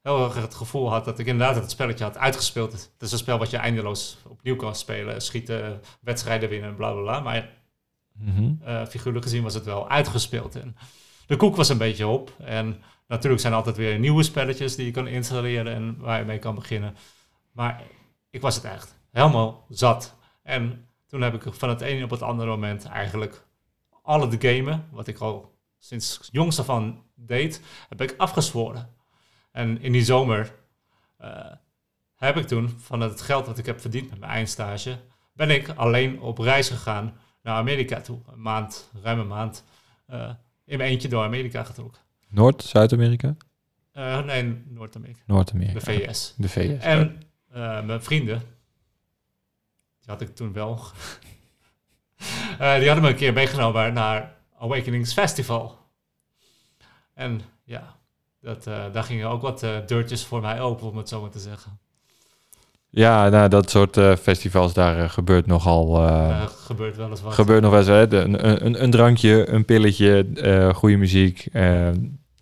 [0.05, 2.71] heel erg het gevoel had dat ik inderdaad het spelletje had uitgespeeld.
[2.71, 5.21] Het is een spel wat je eindeloos opnieuw kan spelen.
[5.21, 7.19] Schieten, wedstrijden winnen, bla bla bla.
[7.19, 7.49] Maar
[8.17, 8.53] Mhm.
[8.63, 10.55] eh, figuurlijk gezien was het wel uitgespeeld.
[10.55, 10.75] En
[11.27, 12.31] de koek was een beetje op.
[12.39, 16.25] En natuurlijk zijn er altijd weer nieuwe spelletjes die je kan installeren en waar je
[16.25, 16.95] mee kan beginnen.
[17.51, 17.81] Maar
[18.29, 20.15] ik was het echt helemaal zat.
[20.43, 23.45] En toen heb ik van het ene op het andere moment eigenlijk
[24.01, 28.94] alle de gamen, wat ik al sinds jongs af aan deed, heb ik afgezworen.
[29.55, 30.51] En in die zomer
[31.17, 31.51] eh,
[32.15, 34.99] heb ik toen van het geld wat ik heb verdiend met mijn eindstage,
[35.33, 38.19] ben ik alleen op reis gegaan naar Amerika toe.
[38.31, 39.63] Een maand, ruim een maand,
[40.05, 40.29] eh,
[40.65, 42.01] in mijn eentje door Amerika getrokken.
[42.29, 43.35] Noord, Zuid-Amerika?
[43.91, 45.79] Eh, nee, Noord-Amerika, Noord-Amerika.
[45.79, 46.33] de VS.
[46.37, 46.83] De VS.
[46.83, 47.21] En
[47.85, 48.39] mijn vrienden,
[49.99, 50.75] die had ik toen wel,
[52.79, 55.79] die hadden me een keer meegenomen naar Awakenings Festival.
[57.13, 57.95] En ja,
[58.45, 61.29] dat, eh, daar gingen ook wat eh, deurtjes voor mij open, om het zo maar
[61.29, 61.79] te zeggen.
[62.89, 66.03] Ja, nou, dat soort eh, festivals, daar gebeurt nogal...
[66.03, 67.33] Er gebeurt wel eens wat.
[67.33, 68.13] gebeurt nog wel eens, hè?
[68.13, 70.25] Een, een, een drankje, een pilletje,
[70.75, 71.47] goede muziek.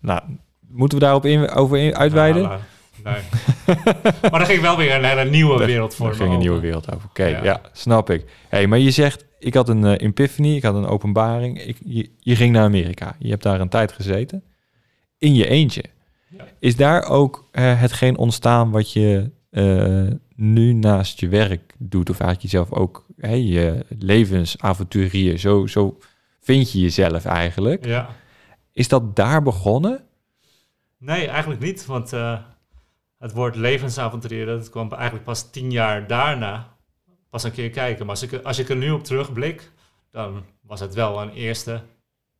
[0.00, 0.20] nou,
[0.68, 2.42] moeten we daarop in, over in, uitweiden?
[2.42, 2.60] Nou,
[3.04, 3.16] nou,
[3.66, 3.76] nee.
[4.30, 6.94] maar er ging wel weer een hele nieuwe wereld voor Er ging een nieuwe wereld
[6.94, 7.08] over.
[7.08, 7.42] Oké, Ja.
[7.42, 7.60] ja.
[7.72, 8.24] snap ik.
[8.48, 11.62] Hey, maar je zegt, ik had een epiphany, ik had een openbaring.
[11.62, 13.16] Ik, je, je ging naar Amerika.
[13.18, 14.44] Je hebt daar een tijd gezeten.
[15.18, 15.84] In je eentje.
[16.58, 22.10] Is daar ook eh, hetgeen ontstaan wat je eh, nu naast je werk doet?
[22.10, 25.98] Of eigenlijk jezelf ook, hey, je levensavonturier, zo, zo
[26.40, 27.84] vind je jezelf eigenlijk.
[27.84, 28.08] Ja.
[28.72, 30.04] Is dat daar begonnen?
[30.98, 31.86] Nee, eigenlijk niet.
[31.86, 32.38] Want eh,
[33.18, 36.74] het woord levensavonturier, dat kwam eigenlijk pas tien jaar daarna
[37.34, 38.06] pas een keer kijken.
[38.06, 39.70] Maar als ik, als ik er nu op terugblik,
[40.10, 41.82] dan was het wel een eerste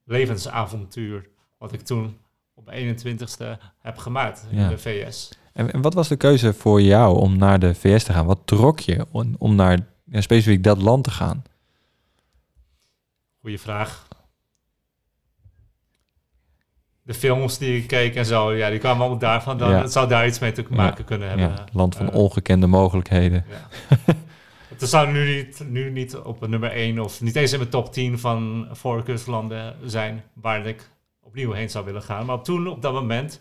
[0.04, 1.28] levensavontuur.
[1.58, 2.18] Wat ik toen
[2.66, 4.68] op 21ste heb gemaakt in Ja.
[4.68, 5.38] de VS.
[5.52, 8.26] En, en wat was de keuze voor jou om naar de VS te gaan?
[8.26, 11.42] Wat trok je om, om naar ja, specifiek dat land te gaan?
[13.40, 14.08] Goeie vraag.
[17.02, 19.58] De films die ik keek en zo, ja, die kwamen allemaal daarvan.
[19.58, 19.80] Dan, Ja.
[19.82, 21.48] Het zou daar iets mee te maken kunnen hebben.
[21.48, 23.44] Ja, land van Eh, ongekende mogelijkheden.
[23.48, 23.68] Ja.
[24.68, 27.92] Het zou nu niet, nu niet op nummer 1 of niet eens in mijn top
[27.92, 30.90] 10 van voorkeurslanden zijn waar ik
[31.24, 32.26] opnieuw heen zou willen gaan.
[32.26, 33.40] Maar toen, op dat moment,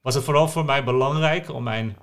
[0.00, 1.96] was het vooral voor mij belangrijk om mijn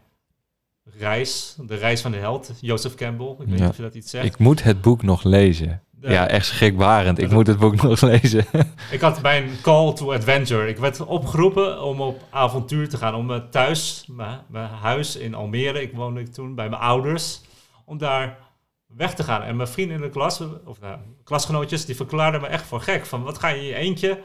[0.98, 4.10] reis, de reis van de held, Joseph Campbell, ik weet niet of je dat iets
[4.10, 4.26] zegt.
[4.26, 5.82] Ik moet het boek nog lezen.
[5.92, 7.20] De- Ja, echt schrikbarend.
[7.20, 8.46] Ik moet het boek nog lezen.
[8.92, 10.68] Ik had mijn call to adventure.
[10.68, 13.16] Ik werd opgeroepen om op avontuur te gaan.
[13.16, 17.42] Om thuis, mijn, mijn huis in Almere, ik woonde toen bij mijn ouders,
[17.86, 18.38] om daar
[18.86, 19.42] weg te gaan.
[19.42, 23.06] En mijn vrienden in de klas, of nou, klasgenootjes, die verklaarden me echt voor gek.
[23.06, 24.20] Van wat ga je in je eentje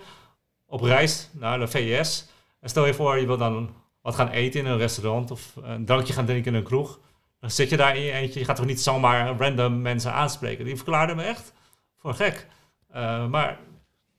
[0.75, 2.27] op reis naar de VS?
[2.61, 5.85] En stel je voor, je wil dan wat gaan eten in een restaurant of een
[5.85, 7.01] drankje gaan drinken in een kroeg.
[7.41, 8.39] Dan zit je daar in je eentje.
[8.39, 10.65] Je gaat toch niet zomaar random mensen aanspreken.
[10.65, 11.53] Die verklaarden me echt
[11.97, 12.47] voor gek.
[12.89, 13.59] Eh, maar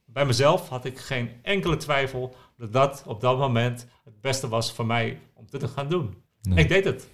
[0.05, 4.73] bij mezelf had ik geen enkele twijfel dat dat op dat moment het beste was
[4.73, 6.23] voor mij om dit te gaan doen.
[6.41, 6.57] Nee.
[6.57, 7.09] Ik deed het.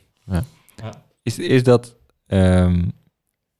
[1.24, 1.96] Is, is dat,
[2.28, 2.88] ehm,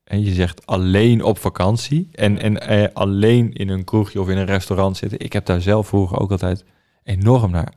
[0.04, 4.36] en je zegt alleen op vakantie en, en eh, alleen in een kroegje of in
[4.36, 5.20] een restaurant zitten.
[5.20, 6.64] Ik heb daar zelf vroeger ook altijd
[7.04, 7.72] enorm naar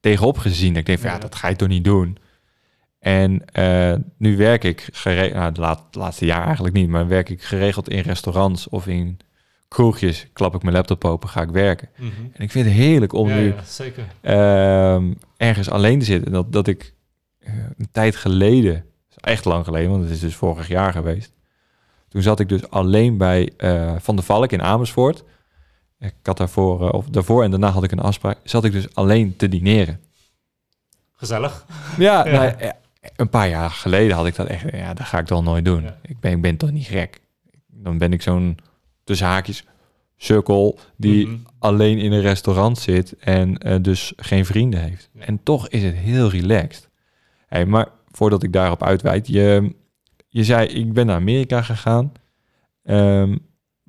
[0.00, 0.76] tegenop gezien.
[0.76, 1.20] Ik denk van ja, Ja.
[1.20, 2.16] dat ga je toch niet doen.
[2.98, 7.28] En eh, nu werk ik geregeld, nou, laat- het laatste jaar eigenlijk niet, maar werk
[7.28, 9.18] ik geregeld in restaurants of in
[9.68, 10.26] kroegjes.
[10.32, 11.88] Klap ik mijn laptop open, ga ik werken.
[11.96, 12.10] Mhm.
[12.32, 14.04] En ik vind het heerlijk om ja, nu ja, zeker.
[14.20, 16.32] ehm, ergens alleen te zitten.
[16.32, 16.94] Dat, dat ik
[17.38, 18.84] eh, een tijd geleden,
[19.20, 21.32] echt lang geleden, want het is dus vorig jaar geweest.
[22.08, 25.24] Toen zat ik dus alleen bij eh, Van der Valk in Amersfoort.
[25.98, 28.38] Ik had daarvoor, eh, of daarvoor en daarna had ik een afspraak.
[28.44, 30.00] Zat ik dus alleen te dineren.
[31.12, 31.66] Gezellig.
[31.98, 32.32] Ja, Ja.
[32.32, 32.70] nou, eh,
[33.16, 34.64] een paar jaar geleden had ik dat echt.
[34.72, 35.82] Ja, dat ga ik toch nooit doen.
[35.82, 35.96] Ja.
[36.02, 37.20] Ik, ben, ik ben toch niet gek.
[37.66, 38.58] Dan ben ik zo'n
[39.04, 39.64] tussen haakjes
[40.16, 41.36] sukkel die Mhm.
[41.58, 45.10] alleen in een restaurant zit en dus geen vrienden heeft.
[45.12, 45.24] Ja.
[45.24, 46.88] En toch is het heel relaxed.
[47.46, 49.74] Hey, maar voordat ik daarop uitweid, je,
[50.28, 52.12] je zei ik ben naar Amerika gegaan.
[52.82, 53.36] Ehm,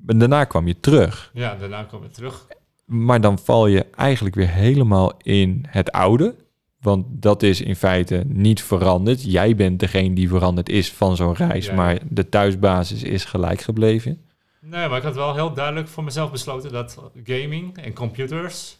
[0.06, 1.30] en daarna kwam je terug.
[1.34, 2.46] Ja, daarna kom je terug.
[2.84, 6.34] Maar dan val je eigenlijk weer helemaal in het oude.
[6.80, 9.22] Want dat is in feite niet veranderd.
[9.22, 11.66] Jij bent degene die veranderd is van zo'n reis.
[11.66, 11.74] Ja.
[11.74, 14.20] Maar de thuisbasis is gelijk gebleven.
[14.60, 18.78] Nee, maar ik had wel heel duidelijk voor mezelf besloten dat gaming en computers.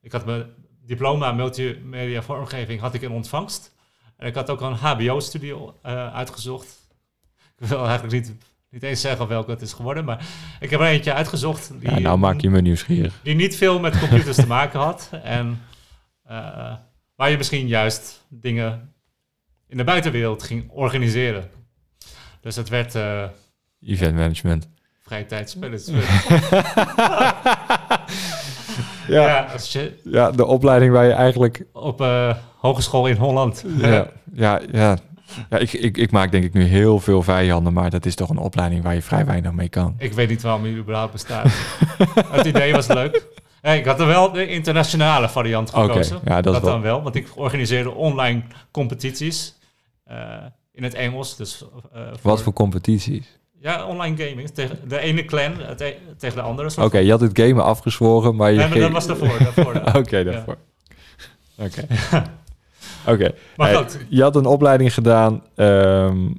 [0.00, 0.44] Ik had mijn
[0.86, 3.71] diploma multimedia vormgeving had ik in ontvangst.
[4.22, 6.78] En ik had ook een HBO-studio eh, uitgezocht.
[7.58, 8.32] Ik wil eigenlijk niet,
[8.70, 10.26] niet eens zeggen welke het is geworden, maar
[10.60, 13.20] ik heb er eentje uitgezocht die, Ja, nou maak je me nieuwsgierig.
[13.22, 15.10] die niet veel met computers te maken had.
[15.22, 15.60] En
[16.24, 16.74] eh,
[17.14, 18.94] waar je misschien juist dingen
[19.68, 21.50] in de buitenwereld ging organiseren.
[22.40, 23.24] Dus het werd eh
[23.80, 24.68] Event management.
[25.02, 25.26] vrije.
[29.12, 31.64] Ja, Ja, je ja, de opleiding waar je eigenlijk...
[31.72, 33.64] op eh, hogeschool in Holland.
[33.76, 34.96] Ja, ja, ja.
[35.50, 37.72] ja ik, ik, ik maak denk ik nu heel veel vijanden.
[37.72, 39.94] Maar dat is toch een opleiding waar je vrij weinig mee kan.
[39.98, 41.46] Ik weet niet waarom die überhaupt bestaat.
[42.36, 43.26] het idee was leuk.
[43.60, 46.20] Hey, ik had er wel de internationale variant gekozen.
[46.24, 49.54] ja, dat wel- dan wel, want ik organiseerde online competities
[50.04, 50.16] eh,
[50.72, 51.36] in het Engels.
[51.36, 53.38] Dus, eh, Wat voor competities?
[53.62, 54.48] Ja, online gaming.
[54.50, 56.82] Tegen de ene clan eh, te- tegen de andere.
[56.84, 58.58] Oké, je had het gamen afgezworen, maar je...
[58.58, 59.38] Nee, maar dat was daarvoor.
[59.38, 60.58] daarvoor Oké, daarvoor.
[61.58, 61.86] Oké.
[63.12, 63.34] Oké.
[63.56, 63.98] Maar Hey, goed.
[64.08, 66.30] Je had een opleiding gedaan, ehm,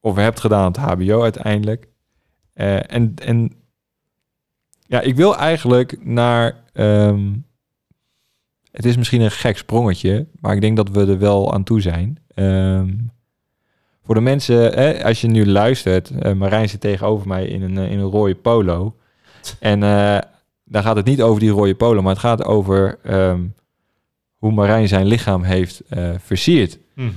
[0.00, 1.88] of hebt gedaan het HBO uiteindelijk.
[2.52, 3.52] Eh, en, en
[4.86, 6.62] ja, ik wil eigenlijk naar.
[6.72, 7.32] ehm,
[8.70, 11.80] het is misschien een gek sprongetje, maar ik denk dat we er wel aan toe
[11.80, 12.18] zijn.
[12.34, 12.92] Ehm,
[14.04, 17.78] voor de mensen, hè, als je nu luistert, eh, Marijn zit tegenover mij in een,
[17.78, 18.96] eh, in een rode polo.
[19.60, 20.18] En eh
[20.66, 23.40] daar gaat het niet over die rode polo, maar het gaat over ehm,
[24.34, 25.82] hoe Marijn zijn lichaam heeft
[26.18, 26.78] versierd.
[26.94, 27.10] Mhm.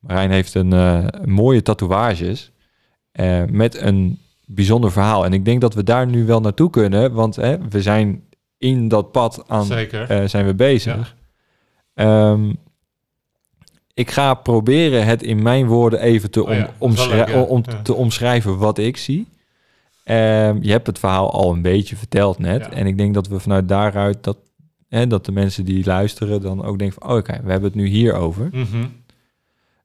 [0.00, 2.52] Marijn heeft een mooie tatoeages
[3.50, 5.24] met een bijzonder verhaal.
[5.24, 8.24] En ik denk dat we daar nu wel naartoe kunnen, want hè, we zijn
[8.58, 10.28] in dat pad aan Zeker.
[10.28, 11.16] zijn we bezig.
[11.94, 12.52] Ehm,
[13.94, 17.12] ik ga proberen het in mijn woorden even te, Oh ja, om, dat is wel
[17.12, 17.40] omschrij- leuk, ja.
[17.42, 17.82] om Ja.
[17.82, 19.26] te omschrijven wat ik zie.
[20.04, 22.68] Ehm, je hebt het verhaal al een beetje verteld net.
[22.68, 24.36] En ik denk dat we vanuit daaruit dat,
[24.88, 27.10] hè, dat de mensen die luisteren dan ook denken van...
[27.10, 28.48] oh, oké, we hebben het nu hier over.
[28.52, 28.84] Mhm.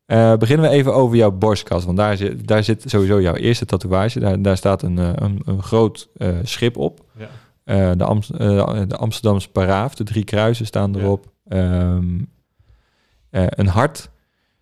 [0.05, 1.85] Eh, beginnen we even over jouw borstkas.
[1.85, 4.19] Want daar zit, daar zit sowieso jouw eerste tatoeage.
[4.19, 7.05] Daar, daar staat een, eh, een, een groot eh, schip op.
[7.17, 7.95] Ja.
[7.95, 11.25] De, Amst- de Amsterdamse paraaf, de drie kruisen staan erop.
[11.47, 12.05] Ehm,
[13.29, 14.09] eh, een hart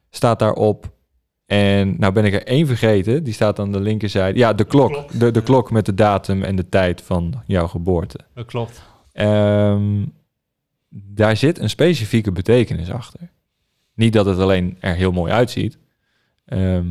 [0.10, 0.96] staat daarop.
[1.46, 3.24] En nou ben ik er één vergeten.
[3.24, 4.40] Die staat aan de linkerzijde.
[4.40, 4.92] Ja, de klok.
[4.92, 5.12] klok.
[5.20, 5.46] De, de Ja.
[5.46, 8.20] klok met de datum en de tijd van jouw geboorte.
[8.34, 8.82] Dat klopt.
[9.12, 10.06] Ehm,
[10.90, 13.30] daar zit een specifieke betekenis achter.
[13.94, 15.78] Niet dat het alleen er heel mooi uitziet.
[16.46, 16.88] Ehm,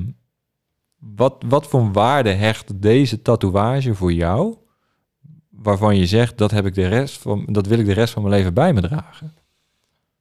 [0.99, 4.57] wat, wat voor waarde hecht deze tatoeage voor jou?
[5.51, 8.23] Waarvan je zegt dat heb ik de rest van dat wil ik de rest van
[8.23, 9.33] mijn leven bij me dragen.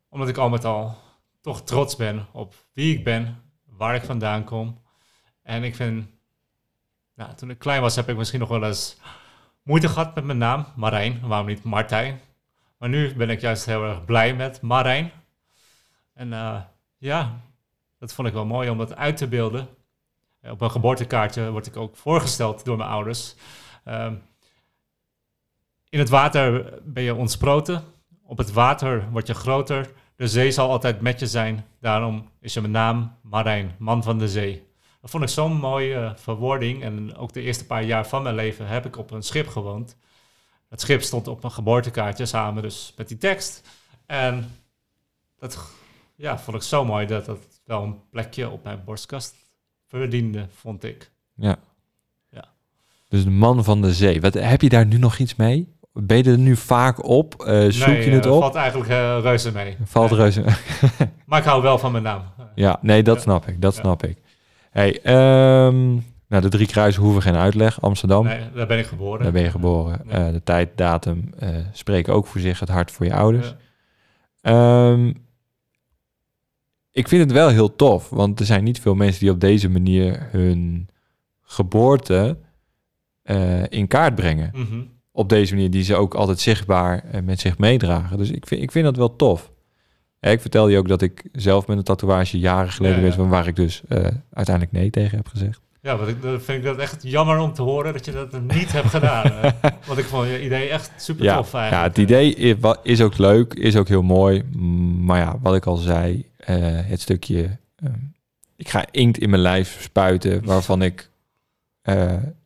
[0.10, 0.96] Omdat ik al met al
[1.46, 4.82] toch trots ben op wie ik ben, waar ik vandaan kom.
[5.42, 6.08] En ik vind,
[7.16, 8.98] nou, toen ik klein was heb ik misschien nog wel eens
[9.64, 11.28] moeite gehad met mijn naam, Marijn.
[11.28, 12.20] Waarom niet Martijn?
[12.78, 15.12] Maar nu ben ik juist heel erg blij met Marijn.
[16.14, 16.62] En eh,
[16.98, 17.40] ja,
[18.00, 19.68] dat vond ik wel mooi om dat uit te beelden.
[20.40, 23.36] Eh, Op een geboortekaartje word ik ook voorgesteld door mijn ouders.
[23.84, 24.16] Ehm,
[25.90, 27.84] in het water ben je ontsproten.
[28.24, 29.94] Op het water word je groter.
[30.16, 31.66] De zee zal altijd met je zijn.
[31.80, 34.68] Daarom is je mijn naam Marijn, man van de zee.
[35.02, 36.84] Dat vond ik zo'n mooie eh, verwoording.
[36.84, 39.98] En ook de eerste paar jaar van mijn leven heb ik op een schip gewoond.
[40.70, 43.70] Het schip stond op een geboortekaartje samen dus met die tekst.
[44.06, 44.52] En
[45.40, 45.58] dat
[46.16, 49.36] ja, vond ik zo mooi dat dat wel een plekje op mijn borstkast
[49.88, 51.12] verdiende, vond ik.
[51.34, 51.58] Ja.
[52.30, 52.48] Ja.
[53.08, 54.22] Dus de man van de zee.
[54.22, 55.75] Wat, heb je daar nu nog iets mee?
[56.04, 57.44] Ben je er nu vaak op?
[57.44, 58.40] Eh, zoek Nee, je het eh, op?
[58.42, 59.78] valt eigenlijk eh, reuze mee.
[59.84, 60.20] Valt Nee.
[60.20, 60.42] reuze.
[60.42, 60.60] Maar
[61.26, 62.22] Maar ik hou wel van mijn naam.
[62.56, 63.62] Ja, nee, dat snap ik.
[63.62, 63.82] Dat Ja.
[63.82, 64.18] snap ik.
[64.72, 65.94] Hey, ehm,
[66.28, 67.82] nou, de drie kruisen hoeven geen uitleg.
[67.82, 69.24] Amsterdam, Nee, daar ben ik geboren.
[69.24, 70.02] daar ben je geboren.
[70.08, 70.32] Ja.
[70.32, 72.60] De tijd, datum eh, spreken ook voor zich.
[72.60, 73.56] Het hart voor je ouders.
[74.42, 74.92] Ja.
[74.92, 75.14] Ehm,
[76.92, 79.70] ik vind het wel heel tof, want er zijn niet veel mensen die op deze
[79.70, 80.90] manier hun
[81.42, 82.38] geboorte
[83.70, 84.50] in kaart brengen.
[84.54, 84.82] Mhm.
[85.18, 88.18] Op deze manier, die ze ook altijd zichtbaar eh, met zich meedragen.
[88.18, 89.52] Dus ik vind, ik vind dat wel tof.
[90.20, 93.12] Ja, ik vertelde je ook dat ik zelf met een tatoeage jaren geleden Ja, ja.
[93.14, 95.60] van waar ik dus eh, uiteindelijk nee tegen heb gezegd.
[95.82, 98.42] Ja, want ik, dan vind ik dat echt jammer om te horen dat je dat
[98.42, 99.32] niet hebt gedaan.
[99.88, 101.96] want ik vond je idee echt super Ja, tof ja, eigenlijk.
[101.96, 102.36] het idee
[102.84, 104.44] is, ook leuk, is ook heel mooi.
[104.52, 107.58] Mm, Maar ja, wat ik al zei, eh, het stukje...
[107.76, 107.94] ehm,
[108.56, 111.10] ik ga inkt in mijn lijf spuiten waarvan ik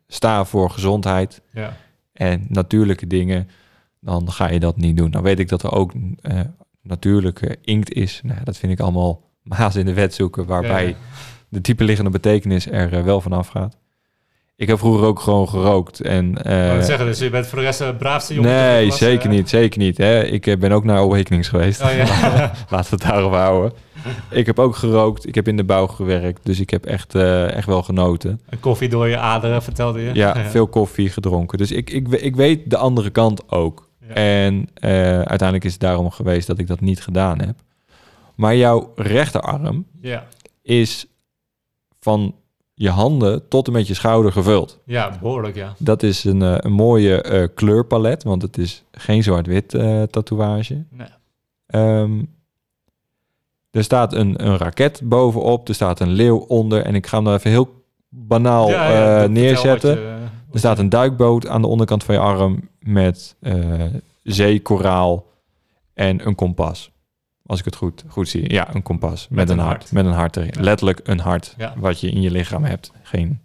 [0.08, 1.76] sta voor gezondheid Ja,
[2.20, 3.48] en natuurlijke dingen.
[4.00, 5.10] Dan ga je dat niet doen.
[5.10, 6.40] Dan weet ik dat er ook eh,
[6.82, 8.20] natuurlijke inkt is.
[8.24, 10.94] Nou, dat vind ik allemaal maas in de wet zoeken, waarbij Ja.
[11.48, 13.76] de type liggende betekenis er eh, wel van afgaat.
[14.56, 16.30] Ik heb vroeger ook gewoon gerookt en...
[16.30, 18.50] Ik eh, zeggen, dus je bent voor de rest de braafste jongen.
[18.50, 19.98] Nee, zeker niet, zeker niet.
[19.98, 20.24] Hè.
[20.24, 21.82] Ik ben ook naar Awakenings geweest.
[21.82, 22.04] Oh ja.
[22.70, 23.72] Laten we het daarop houden.
[24.30, 27.52] Ik heb ook gerookt, ik heb in de bouw gewerkt, dus ik heb echt, eh,
[27.52, 28.40] echt wel genoten.
[28.48, 30.14] Een koffie door je aderen, vertelde je.
[30.14, 31.58] Ja, veel koffie gedronken.
[31.58, 33.88] Dus ik, ik, ik weet de andere kant ook.
[34.08, 34.14] Ja.
[34.14, 37.54] En eh, uiteindelijk is het daarom geweest dat ik dat niet gedaan heb.
[38.34, 40.26] Maar jouw rechterarm Ja,
[40.62, 41.06] is
[42.00, 42.34] van
[42.74, 44.78] je handen tot en met je schouder gevuld.
[44.84, 45.74] ja behoorlijk, ja.
[45.78, 49.68] Dat is een, eh, een mooie kleurpalet, want het is geen zwart-wit
[50.10, 50.84] tatoeage.
[50.90, 51.08] Nee.
[51.66, 52.22] Ehm,
[53.70, 57.24] er staat een, een raket bovenop, er staat een leeuw onder en ik ga hem
[57.24, 59.90] daar even heel banaal Ja, ja, eh, neerzetten.
[60.00, 63.84] je- wat Er staat een duikboot aan de onderkant van je arm met eh
[64.22, 65.26] zee, koraal
[65.94, 66.90] en een kompas.
[67.46, 68.52] Als ik het goed, goed zie.
[68.52, 69.76] Ja, een kompas met, een een hart.
[69.80, 69.92] hart.
[69.92, 70.50] Met een hart erin.
[70.54, 70.60] Ja.
[70.62, 72.92] Letterlijk een hart wat je in je lichaam hebt.
[73.02, 73.40] Geen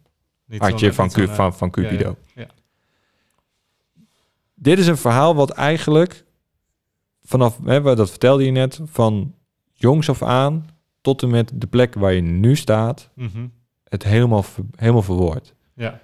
[0.47, 2.15] niet hartje van, eh, van, van Cupido.
[4.53, 6.25] Dit is een verhaal wat eigenlijk
[7.23, 9.33] vanaf, hè, wat- dat vertelde je net, van
[9.75, 10.65] jongs af aan
[11.01, 13.47] tot en met de plek waar je nu staat, Mhm.
[13.83, 14.43] het helemaal,
[14.75, 15.53] helemaal verwoord.
[15.73, 15.99] Ja,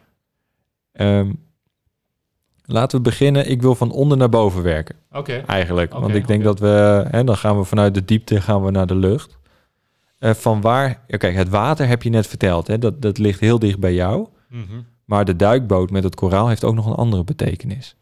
[0.92, 1.32] Ehm,
[2.66, 3.50] laten we beginnen.
[3.50, 5.34] Ik wil van onder naar boven werken, oké.
[5.38, 5.94] eigenlijk.
[5.94, 8.88] Want ik denk dat we, hè, dan gaan we vanuit de diepte gaan we naar
[8.88, 9.38] de lucht.
[10.20, 13.60] Eh, van waar, kijk, het water heb je net verteld, hè, dat, dat ligt heel
[13.60, 14.28] dicht bij jou.
[14.50, 14.82] Mhm.
[15.06, 17.96] Maar de duikboot met het koraal heeft ook nog een andere betekenis.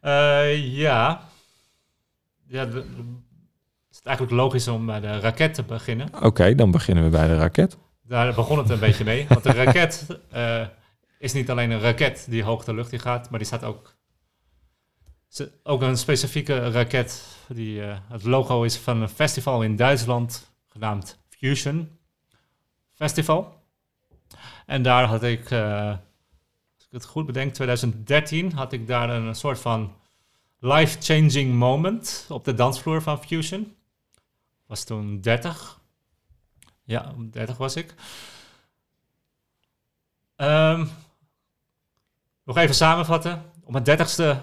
[0.00, 1.28] Eh, ja.
[2.46, 2.84] Ja, de-
[4.00, 6.08] het is eigenlijk logisch om bij de raket te beginnen.
[6.22, 7.78] Oké, dan beginnen we bij de raket.
[8.02, 9.26] Daar begon het een beetje mee.
[9.28, 10.66] Want de raket eh,
[11.18, 13.94] is niet alleen een raket die hoog de lucht in gaat, maar die staat ook.
[15.62, 17.24] Ook een specifieke raket.
[17.48, 21.98] Die, eh, het logo is van een festival in Duitsland genaamd Fusion
[22.94, 23.54] Festival.
[24.66, 25.88] En daar had ik, eh,
[26.76, 29.92] als ik het goed bedenk, 2013 had ik daar een soort van
[30.58, 33.78] life-changing moment op de dansvloer van Fusion.
[34.70, 35.80] Was toen 30.
[36.82, 37.94] Ja, 30 was ik.
[40.36, 40.86] Ehm,
[42.44, 43.52] nog even samenvatten.
[43.62, 44.42] Op mijn dertigste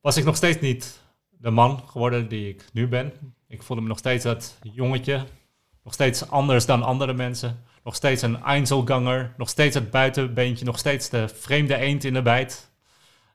[0.00, 1.00] was ik nog steeds niet
[1.30, 3.34] de man geworden die ik nu ben.
[3.48, 5.26] Ik voelde me nog steeds dat jongetje.
[5.82, 7.64] Nog steeds anders dan andere mensen.
[7.82, 9.34] Nog steeds een Einzelganger.
[9.36, 10.64] Nog steeds het buitenbeentje.
[10.64, 12.70] Nog steeds de vreemde eend in de bijt.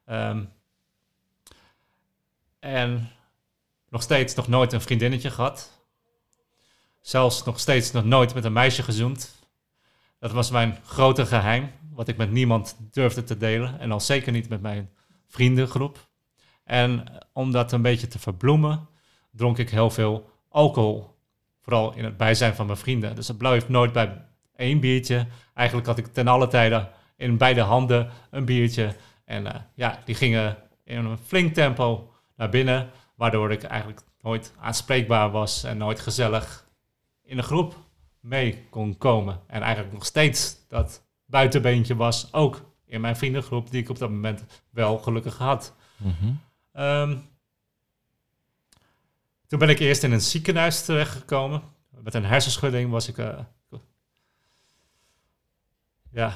[0.06, 0.46] Ehm,
[2.60, 3.12] en
[3.90, 5.84] nog steeds nog nooit een vriendinnetje gehad.
[7.02, 9.38] Zelfs nog steeds nog nooit met een meisje gezoomd.
[10.20, 13.80] Dat was mijn grote geheim, wat ik met niemand durfde te delen.
[13.80, 14.90] En al zeker niet met mijn
[15.28, 16.08] vriendengroep.
[16.64, 18.88] En om dat een beetje te verbloemen,
[19.32, 21.18] dronk ik heel veel alcohol.
[21.62, 23.16] Vooral in het bijzijn van mijn vrienden.
[23.16, 24.26] Dus het bleef nooit bij
[24.56, 25.28] één biertje.
[25.54, 28.96] Eigenlijk had ik ten alle tijden in beide handen een biertje.
[29.26, 32.90] En eh, ja, die gingen in een flink tempo naar binnen.
[33.20, 36.68] Waardoor ik eigenlijk nooit aanspreekbaar was en nooit gezellig
[37.22, 37.76] in een groep
[38.20, 39.42] mee kon komen.
[39.48, 44.10] En eigenlijk nog steeds dat buitenbeentje was, ook in mijn vriendengroep, die ik op dat
[44.10, 45.74] moment wel gelukkig had.
[46.72, 47.18] Ehm,
[49.48, 51.62] toen ben ik eerst in een ziekenhuis terechtgekomen.
[51.90, 53.18] Met een hersenschudding was ik.
[53.18, 53.40] eh,
[56.12, 56.28] ja.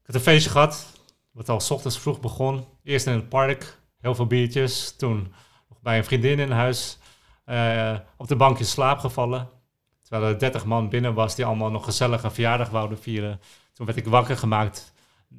[0.00, 0.86] Ik had een feestje gehad.
[1.30, 2.66] Wat al 's ochtends vroeg begon.
[2.82, 3.82] Eerst in het park.
[4.04, 4.96] Heel veel biertjes.
[4.96, 5.34] Toen
[5.68, 6.98] nog bij een vriendin in huis.
[7.44, 9.48] eh, op de bank in slaap gevallen.
[10.02, 13.40] Terwijl er 30 man binnen was die allemaal nog gezellig een verjaardag wouden vieren.
[13.72, 14.92] Toen werd ik wakker gemaakt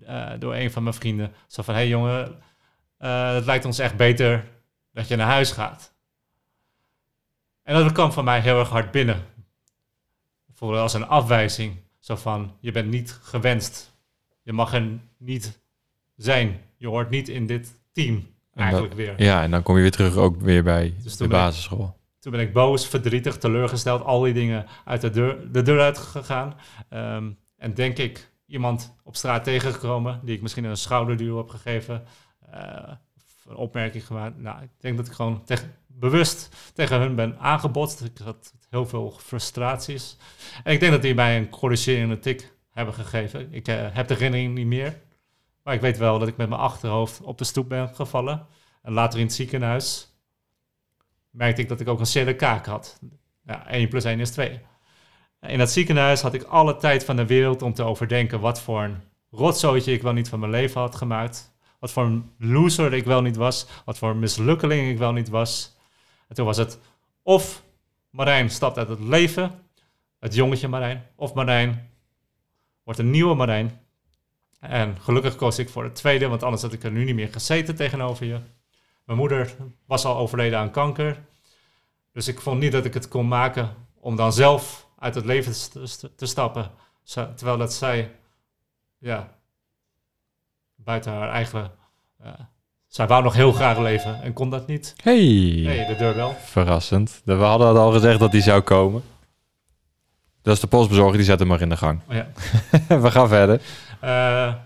[0.06, 1.34] eh, door een van mijn vrienden.
[1.48, 2.42] Zo van, hé hey jongen,
[2.98, 4.48] eh, het lijkt ons echt beter
[4.92, 5.94] dat je naar huis gaat.
[7.64, 9.26] En dat kwam van mij heel erg hard binnen.
[10.54, 11.78] Voelde als een afwijzing.
[12.00, 13.94] Zo van, je bent niet gewenst.
[14.42, 15.60] Je mag er niet
[16.16, 16.62] zijn.
[16.78, 18.34] Je hoort niet in dit team.
[18.56, 19.14] Eigenlijk weer.
[19.24, 21.98] Ja, en dan kom je weer terug ook weer bij Dus de ik- basisschool.
[22.20, 26.54] Toen ben ik boos, verdrietig, teleurgesteld, al die dingen uit de deur, de deur uitgegaan.
[26.90, 32.04] Ehm, en denk ik iemand op straat tegengekomen die ik misschien een schouderduw heb gegeven.
[33.18, 34.38] of een opmerking gemaakt.
[34.42, 38.02] Nou, ik denk dat ik gewoon tegen, bewust tegen hun ben aangebotst.
[38.04, 40.18] Ik had heel veel frustraties.
[40.64, 43.48] En ik denk dat die mij een corrigerende tik hebben gegeven.
[43.54, 44.98] Ik eh, heb de herinnering niet meer.
[45.66, 48.48] Maar ik weet wel dat ik met mijn achterhoofd op de stoep ben gevallen.
[48.82, 50.16] En later in het ziekenhuis
[51.30, 53.00] merkte ik dat ik ook een kaak had.
[53.46, 54.62] Ja, 1 plus 1 is 2.
[55.42, 58.84] In dat ziekenhuis had ik alle tijd van de wereld om te overdenken wat voor
[58.84, 59.02] een
[59.32, 61.54] rotzooitje ik wel niet van mijn leven had gemaakt.
[61.80, 63.68] Wat voor een loser ik wel niet was.
[63.86, 65.78] Wat voor een mislukkeling ik wel niet was.
[66.28, 66.80] En toen was het
[67.24, 67.64] of
[68.10, 69.52] Marijn stapt uit het leven,
[70.20, 71.90] het jongetje Marijn, of Marijn
[72.84, 73.85] wordt een nieuwe Marijn.
[74.70, 77.30] En gelukkig koos ik voor het tweede, want anders had ik er nu niet meer
[77.32, 78.40] gezeten tegenover je.
[79.06, 79.56] Mijn moeder
[79.86, 81.18] was al overleden aan kanker.
[82.12, 85.52] Dus ik vond niet dat ik het kon maken om dan zelf uit het leven
[85.72, 86.72] te, st- te stappen.
[87.36, 88.12] Terwijl dat zij,
[88.98, 89.34] ja,
[90.76, 91.72] buiten haar eigen...
[92.24, 92.50] ja,
[92.88, 94.94] zij wou nog heel graag leven en kon dat niet.
[95.04, 96.36] Hey, Nee, de deur wel.
[96.44, 97.22] verrassend.
[97.26, 99.04] We hadden al gezegd dat die zou komen.
[100.46, 102.02] Dat is de postbezorger, die zet hem maar in de gang.
[102.08, 102.32] Maar ja.
[103.02, 103.62] We gaan verder.
[104.02, 104.10] Eh,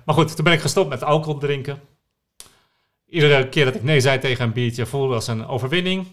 [0.06, 1.80] maar goed, toen ben ik gestopt met alcohol drinken.
[3.06, 6.08] Iedere keer dat ik nee zei tegen een biertje voelde als een overwinning.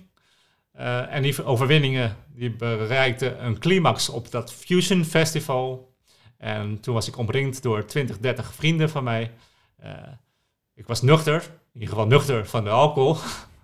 [0.73, 5.95] Eh, en die overwinningen die bereikten een climax op dat Fusion Festival.
[6.39, 9.31] En toen was ik omringd door 20, 30 vrienden van mij.
[9.77, 9.93] Eh,
[10.75, 11.43] ik was nuchter,
[11.75, 13.17] in ieder geval nuchter van de alcohol.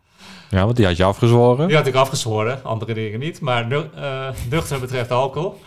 [0.52, 1.66] Ja, want die had je afgezworen.
[1.66, 3.40] Die had ik afgezworen, andere dingen niet.
[3.40, 5.60] Maar eh, nuchter betreft alcohol.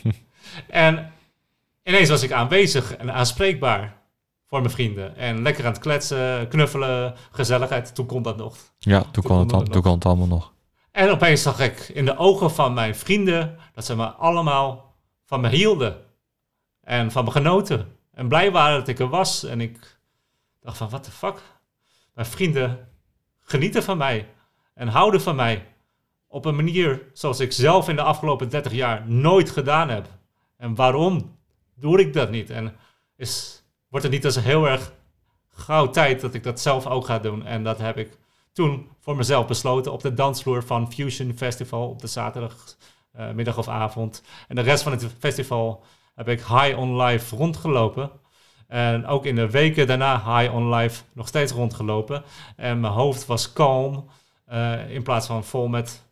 [0.68, 1.12] en
[1.82, 3.96] ineens was ik aanwezig en aanspreekbaar
[4.46, 5.16] voor mijn vrienden.
[5.16, 7.94] En lekker aan het kletsen, knuffelen, gezelligheid.
[7.94, 8.56] Toen kon dat nog.
[8.78, 10.52] Ja, toen kon, het, al- toen kon het allemaal nog.
[10.90, 14.94] En opeens zag ik in de ogen van mijn vrienden dat ze me allemaal
[15.24, 15.96] van me hielden.
[16.82, 17.96] En van me genoten.
[18.14, 19.44] En blij waren dat ik er was.
[19.44, 19.98] En ik
[20.62, 21.42] dacht van, what the fuck?
[22.14, 22.88] Mijn vrienden
[23.42, 24.28] genieten van mij.
[24.74, 25.66] En houden van mij.
[26.28, 30.08] Op een manier zoals ik zelf in de afgelopen 30 jaar nooit gedaan heb.
[30.56, 31.38] En waarom
[31.74, 32.50] doe ik dat niet?
[32.50, 32.76] En
[33.16, 34.92] is, wordt het niet als heel erg
[35.48, 37.46] gauw tijd dat ik dat zelf ook ga doen?
[37.46, 38.18] En dat heb ik
[38.52, 43.68] toen voor mezelf besloten op de dansvloer van Fusion Festival op de zaterdagmiddag middag of
[43.68, 44.22] avond.
[44.48, 45.84] En de rest van het festival
[46.14, 48.10] heb ik high on life rondgelopen.
[48.72, 52.22] En ook in de weken daarna high on life nog steeds rondgelopen.
[52.56, 54.08] En mijn hoofd was kalm
[54.44, 56.02] eh, in plaats van vol met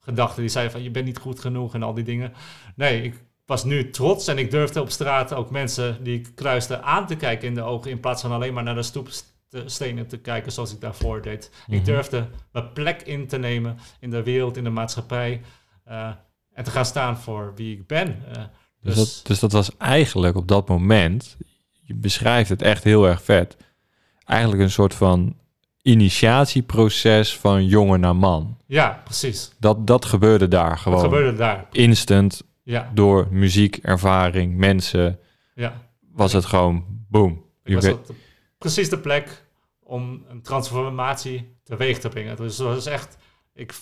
[0.00, 2.32] gedachten die zeiden van je bent niet goed genoeg en al die dingen.
[2.76, 6.82] Nee, ik was nu trots en ik durfde op straat ook mensen die ik kruiste
[6.82, 10.18] aan te kijken in de ogen in plaats van alleen maar naar de stoepstenen te
[10.18, 11.50] kijken zoals ik daarvoor deed.
[11.66, 11.76] Mhm.
[11.76, 15.42] Ik durfde mijn plek in te nemen in de wereld, in de maatschappij
[15.84, 16.10] eh,
[16.52, 18.22] en te gaan staan voor wie ik ben.
[18.32, 18.42] Eh,
[18.80, 21.36] Dus, dus dat, dus dat was eigenlijk op dat moment,
[21.86, 23.56] je beschrijft het echt heel erg vet,
[24.24, 25.36] eigenlijk een soort van
[25.82, 28.58] initiatieproces van jongen naar man.
[28.66, 29.52] ja, precies.
[29.58, 31.00] Dat, dat gebeurde daar Wat gewoon.
[31.00, 31.66] gebeurde daar?
[31.72, 35.18] Instant, Ja, door muziek, ervaring, mensen,
[35.54, 35.82] ja.
[36.12, 37.44] was het gewoon boom.
[37.62, 37.96] De-
[38.58, 39.44] precies de plek
[39.82, 42.36] om een transformatie teweeg te brengen.
[42.36, 43.16] Dus het was echt...
[43.54, 43.74] Ik,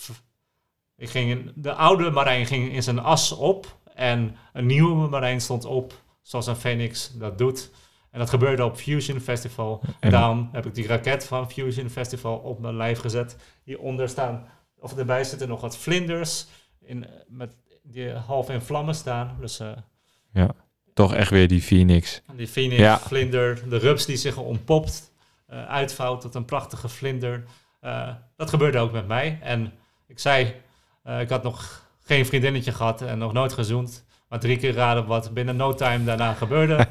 [0.97, 5.41] ik ging in, de oude Marijn ging in zijn as op en een nieuwe Marijn
[5.41, 5.93] stond op,
[6.23, 7.71] zoals een Phoenix dat doet.
[8.15, 9.81] En dat gebeurde op Fusion Festival.
[9.83, 13.37] En En- daarom heb ik die raket van Fusion Festival op mijn lijf gezet.
[13.65, 14.47] Hieronder staan,
[14.79, 16.47] of erbij zitten nog wat vlinders
[16.81, 19.37] in, met, die half in vlammen staan.
[19.41, 20.49] Dus eh,
[20.95, 22.23] toch echt weer die Phoenix.
[22.37, 22.99] die phoenix, Ja.
[22.99, 25.13] vlinder, de rups die zich ontpopt,
[25.47, 27.45] eh uitvouwt tot een prachtige vlinder.
[27.81, 29.39] Eh, dat gebeurde ook met mij.
[29.43, 29.73] En
[30.07, 30.55] ik zei,
[31.03, 34.04] eh, ik had nog geen vriendinnetje gehad en nog nooit gezoend.
[34.35, 36.87] Maar drie keer raden wat binnen no time daarna gebeurde.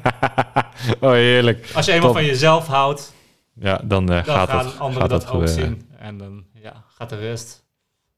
[1.00, 1.70] oh, heerlijk.
[1.74, 2.16] Als je eenmaal Top.
[2.16, 3.14] van jezelf houdt,
[3.60, 5.82] Ja, dan, eh, dan gaat gaan dat, anderen gaat dat, dat ook zien.
[5.98, 7.64] En dan ja, gaat de rest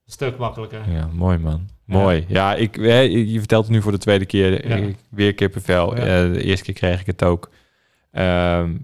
[0.07, 0.91] een stuk makkelijker.
[0.91, 1.69] Ja, mooi man.
[1.85, 2.25] Mooi.
[2.29, 4.69] Ja, ik, hè, je vertelt het nu voor de tweede keer.
[4.69, 4.77] Ja.
[4.77, 5.97] Ik, weer kippenvel.
[5.97, 6.03] Ja.
[6.03, 7.51] Eh, de eerste keer kreeg ik het ook.
[8.13, 8.77] Ehm,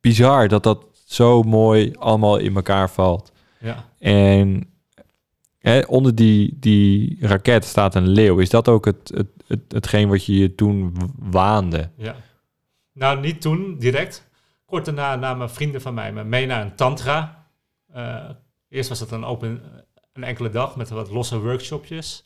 [0.00, 3.32] bizar dat dat zo mooi allemaal in elkaar valt.
[3.58, 3.84] Ja.
[3.98, 4.68] En
[5.86, 8.38] onder die, die raket staat een leeuw.
[8.38, 11.90] Is dat ook het, het, het, hetgeen wat je je toen waande?
[11.96, 12.16] Ja.
[12.92, 14.28] Nou, niet toen direct.
[14.64, 17.46] Kort daarna namen vrienden van mij me mee naar een tantra.
[17.92, 18.30] Eh,
[18.68, 19.62] eerst was het een open
[20.12, 22.24] een enkele dag met wat losse workshopjes.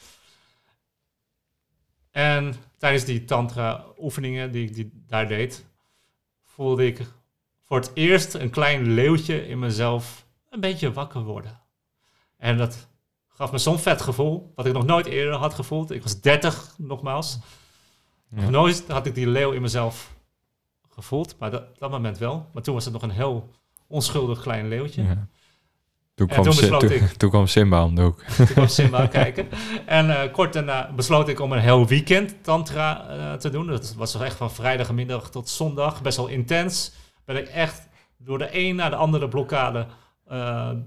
[2.10, 5.64] En tijdens die tantra oefeningen die ik die daar deed,
[6.44, 7.00] voelde ik
[7.62, 11.60] voor het eerst een klein leeuwtje in mezelf een beetje wakker worden.
[12.36, 12.88] En dat
[13.40, 15.90] gaf me zo'n vet gevoel, wat ik nog nooit eerder had gevoeld.
[15.90, 17.38] Ik was 30 nogmaals.
[18.34, 18.40] Ja.
[18.40, 20.14] Nog nooit had ik die leeuw in mezelf
[20.90, 22.46] gevoeld, maar dat, dat moment wel.
[22.52, 23.50] Maar toen was het nog een heel
[23.86, 25.02] onschuldig klein leeuwtje.
[25.02, 25.28] Ja.
[26.14, 28.22] Toen, En kwam toen Sim- besloot toen, ik- toen kwam Simba om de hoek.
[28.22, 29.48] Toen kwam Simba kijken.
[29.86, 33.66] En eh, kort daarna besloot ik om een heel weekend tantra eh, te doen.
[33.66, 36.02] Dat was echt van vrijdagmiddag tot zondag.
[36.02, 36.92] Best wel intens.
[37.24, 37.88] Ben ik echt
[38.18, 39.86] door de een naar de andere blokkade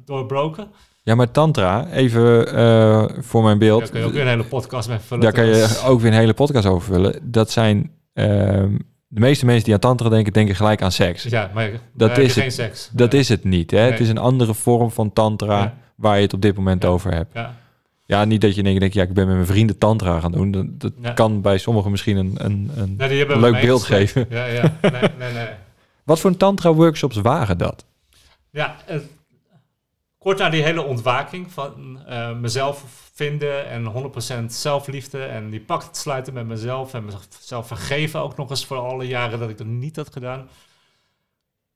[0.05, 0.67] doorbroken.
[1.03, 3.79] Ja, maar tantra, even eh, voor mijn beeld.
[3.81, 5.23] Daar kun je ook weer een hele podcast mee vullen.
[5.23, 7.19] Daar kan je ook weer een hele podcast over vullen.
[7.31, 7.91] Dat zijn...
[8.13, 8.77] ehm,
[9.07, 11.23] de meeste mensen die aan tantra denken, denken gelijk aan seks.
[11.23, 12.43] Ja, maar Dat is is het.
[12.43, 12.89] geen seks.
[12.93, 13.71] Dat is het niet.
[13.71, 13.77] Hè?
[13.81, 13.91] Nee.
[13.91, 15.73] Het is een andere vorm van tantra Ja.
[15.95, 16.89] waar je het op dit moment Ja.
[16.89, 17.33] over hebt.
[17.33, 17.55] Ja,
[18.05, 20.75] Ja, niet dat je denkt, denk, ja, ik ben met mijn vrienden tantra gaan doen.
[20.77, 24.25] Dat, kan bij sommigen misschien een, een, een Nee, leuk beeld geven.
[24.29, 24.73] Ja, ja.
[24.81, 25.47] Nee, nee, nee.
[26.03, 27.85] Wat voor tantra-workshops waren dat?
[28.49, 28.97] Ja, eh,
[30.24, 34.11] kort na die hele ontwaking van eh, mezelf vinden en
[34.43, 38.78] 100% zelfliefde en die pact sluiten met mezelf en mezelf vergeven ook nog eens voor
[38.78, 40.49] alle jaren dat ik dat niet had gedaan,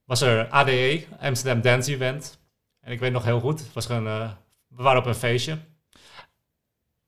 [0.04, 2.40] was er ADE, Amsterdam Dance Event.
[2.82, 4.32] En ik weet nog heel goed, was gewoon, eh,
[4.68, 5.58] we waren op een feestje.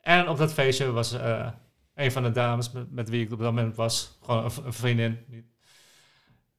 [0.02, 1.48] En op dat feestje was eh,
[1.96, 5.26] een van de dames met, wie ik op dat moment was, gewoon een, een vriendin,
[5.28, 5.52] die,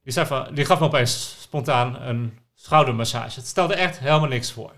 [0.02, 3.38] die, zei van, die gaf me opeens spontaan een schoudermassage.
[3.38, 4.72] Het stelde echt helemaal niks voor.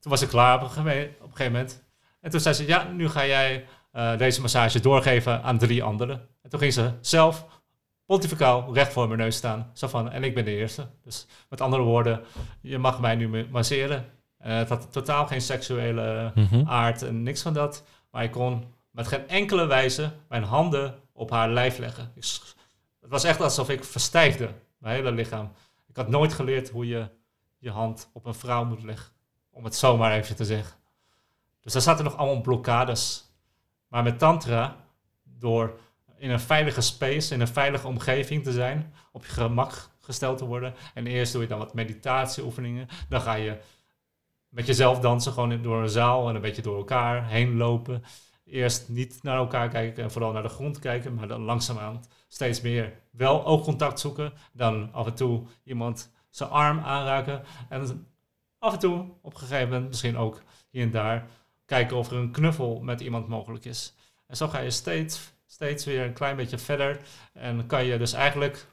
[0.00, 1.82] Toen was ik klaar op een, gegeven moment.
[2.20, 6.28] En toen zei ze, ja, nu ga jij eh, deze massage doorgeven aan drie anderen.
[6.42, 7.46] En toen ging ze zelf
[8.06, 9.70] pontificaal recht voor mijn neus staan.
[9.72, 10.86] Zo van, en ik ben de eerste.
[11.02, 12.24] Dus met andere woorden,
[12.60, 14.06] je mag mij nu ma- masseren.
[14.38, 16.68] Eh, het had totaal geen seksuele Mhm.
[16.68, 17.84] aard en niks van dat.
[18.10, 22.10] Maar ik kon met geen enkele wijze mijn handen op haar lijf leggen.
[22.14, 22.24] Ik
[23.00, 25.52] het was echt alsof ik verstijfde, mijn hele lichaam.
[25.94, 27.08] Ik had nooit geleerd hoe je
[27.58, 29.12] je hand op een vrouw moet leggen.
[29.50, 30.78] Om het zomaar even te zeggen.
[31.60, 33.24] Dus daar zaten nog allemaal blokkades.
[33.88, 34.76] Maar met tantra,
[35.22, 35.78] door
[36.16, 40.44] in een veilige space, in een veilige omgeving te zijn, op je gemak gesteld te
[40.44, 40.74] worden.
[40.94, 42.88] En eerst doe je dan wat meditatieoefeningen.
[43.08, 43.60] Dan ga je
[44.48, 48.04] met jezelf dansen, gewoon door een zaal en een beetje door elkaar heen lopen.
[48.44, 52.04] Eerst niet naar elkaar kijken en vooral naar de grond kijken, maar dan langzaamaan
[52.34, 54.32] steeds meer wel oogcontact zoeken.
[54.52, 57.42] Dan af en toe iemand zijn arm aanraken.
[57.68, 58.06] En
[58.58, 61.26] af en toe, op een gegeven moment, misschien ook hier en daar,
[61.64, 63.94] kijken of er een knuffel met iemand mogelijk is.
[64.26, 67.00] En zo ga je steeds, steeds weer een klein beetje verder.
[67.32, 68.66] En kan je dus eigenlijk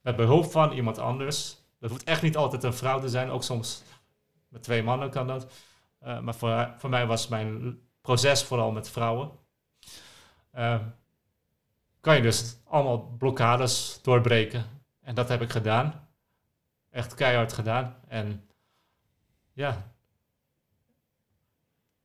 [0.00, 3.42] met behulp van iemand anders, dat hoeft echt niet altijd een vrouw te zijn, ook
[3.42, 3.82] soms
[4.48, 5.52] met twee mannen kan dat.
[5.98, 9.30] Eh, maar voor, voor mij was mijn proces vooral met vrouwen.
[10.50, 10.80] Eh,
[12.00, 14.64] kan je dus allemaal blokkades doorbreken.
[15.00, 16.08] En dat heb ik gedaan.
[16.90, 17.96] Echt keihard gedaan.
[18.08, 18.44] En
[19.52, 19.92] ja,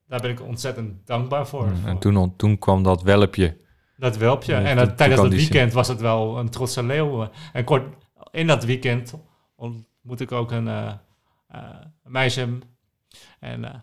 [0.08, 1.66] daar ben ik ontzettend dankbaar voor.
[1.68, 3.58] En Voor toen, toen kwam dat welpje.
[3.98, 4.54] dat welpje.
[4.54, 7.30] Ja, en dat- tijdens dat weekend was het wel een trotse leeuw.
[7.54, 7.96] En kort
[8.32, 9.14] in dat weekend
[9.56, 10.94] ontmoet ik ook een, eh,
[11.48, 11.70] eh,
[12.04, 12.58] een meisje.
[13.40, 13.80] En eh,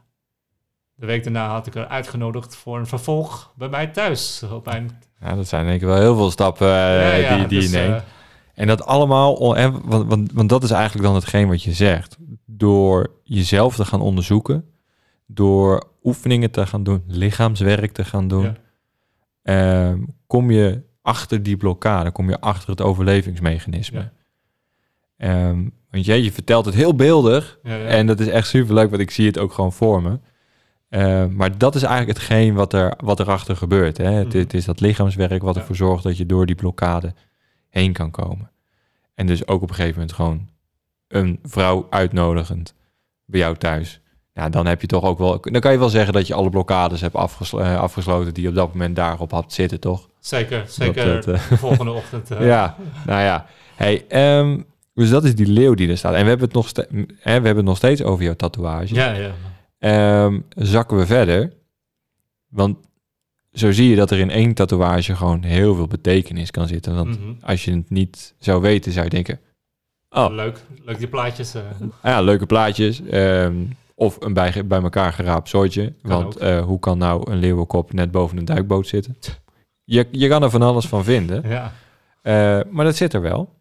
[0.95, 4.43] de week daarna had ik haar uitgenodigd voor een vervolg bij mij thuis.
[4.53, 7.47] Op mijn, Ja, dat zijn denk ik wel heel veel stappen eh, Ja, ja, die,
[7.47, 7.95] die dus, je neemt.
[7.95, 8.03] eh,
[8.55, 12.17] En dat allemaal, want, want, want dat is eigenlijk dan hetgeen wat je zegt.
[12.47, 14.65] Door jezelf te gaan onderzoeken,
[15.27, 18.55] door oefeningen te gaan doen, lichaamswerk te gaan doen, Ja.
[19.43, 23.99] ehm, kom je achter die blokkade, kom je achter het overlevingsmechanisme.
[23.99, 24.13] Ja.
[25.17, 29.03] Ehm, want jij, je vertelt het heel beeldig ja, en dat is echt superleuk, want
[29.03, 30.19] ik zie het ook gewoon voor me.
[30.93, 33.97] Ehm, maar dat is eigenlijk hetgeen wat, er, wat erachter gebeurt.
[33.97, 34.11] Hè?
[34.11, 34.39] Het, Mhm.
[34.39, 37.15] het is dat lichaamswerk wat ervoor zorgt dat je door die blokkade
[37.69, 38.51] heen kan komen.
[39.15, 40.49] En dus ook op een gegeven moment gewoon
[41.09, 42.75] een vrouw uitnodigend
[43.25, 44.01] bij jou thuis.
[44.35, 45.41] Ja, dan heb je toch ook wel.
[45.41, 48.55] Dan kan je wel zeggen dat je alle blokkades hebt afgeslo- eh, afgesloten die op
[48.55, 50.09] dat moment daarop had zitten, toch?
[50.21, 52.31] zeker, zeker Dat, eh, de volgende ochtend.
[52.31, 52.77] eh, ja,
[53.07, 53.47] nou ja.
[53.77, 54.61] Hey, ehm,
[54.95, 56.15] dus dat is die leeuw die er staat.
[56.15, 56.85] En we hebben het nog, hè,
[57.23, 58.95] we hebben het nog steeds over jouw tatoeage.
[58.95, 59.31] ja, ja.
[59.83, 61.53] Ehm, zakken we verder.
[62.49, 62.77] Want
[63.53, 66.95] zo zie je dat er in één tatoeage gewoon heel veel betekenis kan zitten.
[66.95, 67.33] Want Mhm.
[67.45, 69.41] als je het niet zou weten, zou je denken...
[70.11, 71.55] Oh, Leuk, leuk die plaatjes.
[71.55, 71.63] eh.
[72.03, 73.03] ja, leuke plaatjes.
[73.03, 73.55] ehm,
[73.95, 75.93] of een bij, bij elkaar geraapt soortje.
[76.03, 79.17] Want eh, hoe kan nou een leeuwenkop net boven een duikboot zitten?
[79.85, 81.49] Je, je kan er van alles van vinden.
[81.49, 81.73] ja.
[82.23, 83.55] Eh, maar dat zit er wel.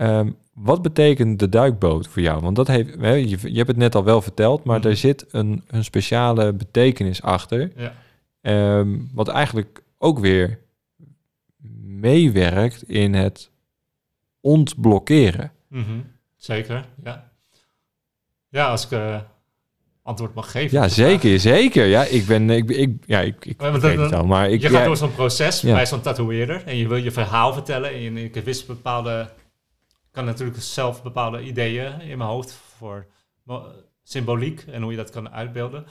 [0.00, 2.40] Ehm, wat betekent de duikboot voor jou?
[2.40, 4.88] Want dat heeft, je, je hebt het net al wel verteld, maar Mhm.
[4.88, 7.72] er zit een, een speciale betekenis achter.
[7.76, 7.92] Ja.
[8.40, 10.58] Ehm, wat eigenlijk ook weer
[11.82, 13.50] meewerkt in het
[14.40, 15.52] ontblokkeren.
[15.68, 15.84] Mhm.
[16.36, 17.30] Zeker, ja.
[18.48, 19.20] Ja, als ik eh,
[20.02, 20.76] antwoord mag geven.
[20.78, 20.92] Ja, vraag.
[20.92, 21.86] zeker, zeker.
[21.86, 24.78] Ja, ik ben, ik, ik, ja, ik, ik weet het al, maar ik, je gaat
[24.80, 25.74] ja, door zo'n proces Ja.
[25.74, 27.90] bij zo'n tatoeëerder en je wil je verhaal vertellen.
[27.90, 29.30] En je, ik wist bepaalde,
[30.10, 33.06] kan natuurlijk zelf bepaalde ideeën in mijn hoofd voor
[34.02, 35.86] symboliek en hoe je dat kan uitbeelden.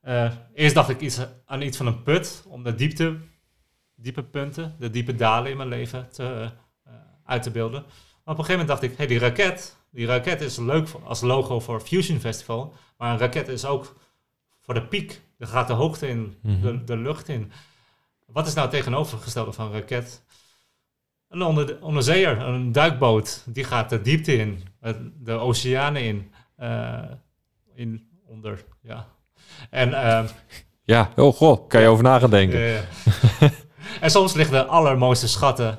[0.00, 3.16] Eh, eerst dacht ik iets, aan iets van een put om de diepte,
[3.94, 6.50] diepe punten, de diepe dalen in mijn leven te,
[6.84, 6.92] eh,
[7.24, 7.82] uit te beelden.
[7.82, 11.20] Maar op een gegeven moment dacht ik, hey, die raket, die raket is leuk als
[11.20, 13.96] logo voor Fusion Festival, maar een raket is ook
[14.60, 15.20] voor de piek.
[15.38, 16.60] Er gaat de hoogte in, Mhm.
[16.60, 17.52] de, de lucht in.
[18.26, 20.22] Wat is nou het tegenovergestelde van een raket?
[21.32, 24.62] Een onder, onderzeeër, een duikboot, die gaat de diepte in,
[25.18, 27.02] de oceanen in, eh,
[27.74, 29.06] in onder, ja.
[29.70, 30.26] En, ehm,
[30.82, 32.84] ja, oh god, kan je over na gaan denken.
[34.00, 35.78] en soms liggen de allermooiste schatten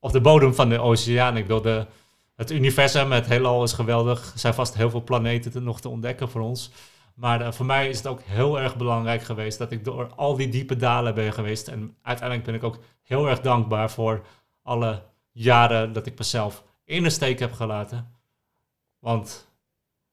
[0.00, 1.36] op de bodem van de oceaan.
[1.36, 1.86] Ik wilde
[2.34, 4.32] het universum, het heelal is geweldig.
[4.32, 6.70] Er zijn vast heel veel planeten te, nog te ontdekken voor ons.
[7.14, 10.36] Maar eh, voor mij is het ook heel erg belangrijk geweest dat ik door al
[10.36, 11.68] die diepe dalen ben geweest.
[11.68, 14.24] En uiteindelijk ben ik ook heel erg dankbaar voor
[14.66, 15.02] alle
[15.32, 18.06] jaren dat ik mezelf in de steek heb gelaten.
[18.98, 19.48] Want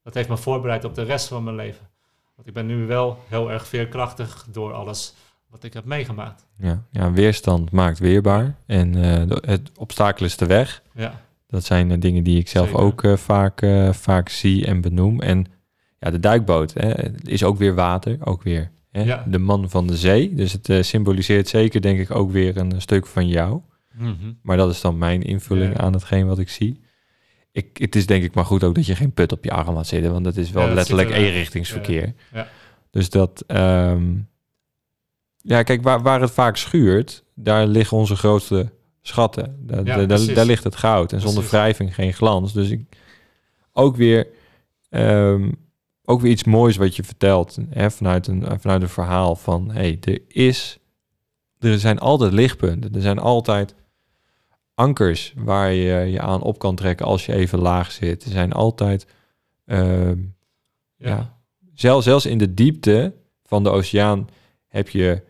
[0.04, 1.88] dat heeft me voorbereid op de rest van mijn leven.
[2.36, 5.14] Want ik ben nu wel heel erg veerkrachtig door alles
[5.50, 6.46] wat ik heb meegemaakt.
[6.58, 8.56] Ja, ja, weerstand maakt weerbaar.
[8.66, 10.82] En eh, het obstakel is de weg.
[10.94, 12.82] Ja, Dat zijn eh, dingen die ik zelf Zeker.
[12.84, 15.22] ook eh, vaak, vaak zie en benoem.
[15.22, 15.46] En
[16.00, 19.24] ja, de duikboot hè, is ook weer water, ook weer hè, Ja.
[19.28, 20.34] de man van de zee.
[20.34, 23.62] Dus het symboliseert zeker, denk ik, ook weer een, stuk van jou.
[24.42, 25.80] Maar dat is dan mijn invulling Ja.
[25.80, 26.82] aan hetgeen wat ik zie.
[27.52, 29.74] Ik, het is denk ik maar goed ook dat je geen put op je arm
[29.76, 32.14] laat zitten, want dat is wel Ja, dat letterlijk eenrichtingsverkeer.
[32.34, 32.48] ja.
[32.90, 34.14] Dus dat, ehm,
[35.38, 38.72] ja, kijk, waar, waar het vaak schuurt, daar liggen onze grootste
[39.02, 39.58] schatten.
[39.60, 41.14] Daar, Ja, daar, ligt het goud.
[41.14, 42.54] En zonder wrijving geen glans.
[42.54, 42.82] Dus ik,
[43.72, 44.28] ook weer,
[44.90, 45.52] ehm,
[46.04, 49.98] ook weer iets moois wat je vertelt hè, vanuit, een, vanuit een verhaal van, hey,
[50.02, 50.78] er is,
[51.60, 52.96] er zijn altijd lichtpunten.
[52.96, 53.76] Er zijn altijd
[54.74, 58.24] ankers waar je je aan op kan trekken als je even laag zit.
[58.24, 59.08] Er zijn altijd,
[59.66, 60.18] ehm,
[60.96, 61.08] ja.
[61.08, 61.38] ja.
[61.74, 63.14] Zelfs, zelfs in de diepte
[63.44, 64.28] van de oceaan
[64.68, 65.22] heb je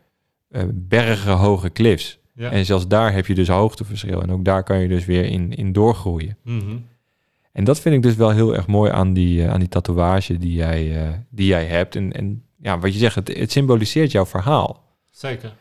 [0.50, 2.20] eh, bergen hoge cliffs.
[2.34, 2.52] ja.
[2.52, 4.22] En zelfs daar heb je dus hoogteverschil.
[4.22, 6.38] En ook daar kan je dus weer in, in doorgroeien.
[6.44, 6.78] Mhm.
[7.52, 10.38] En dat vind ik dus wel heel erg mooi aan die, eh, aan die tatoeage
[10.38, 11.96] die jij, eh, die jij hebt.
[11.96, 14.98] En, en ja, wat je zegt, het, het symboliseert jouw verhaal.
[15.10, 15.54] Zeker.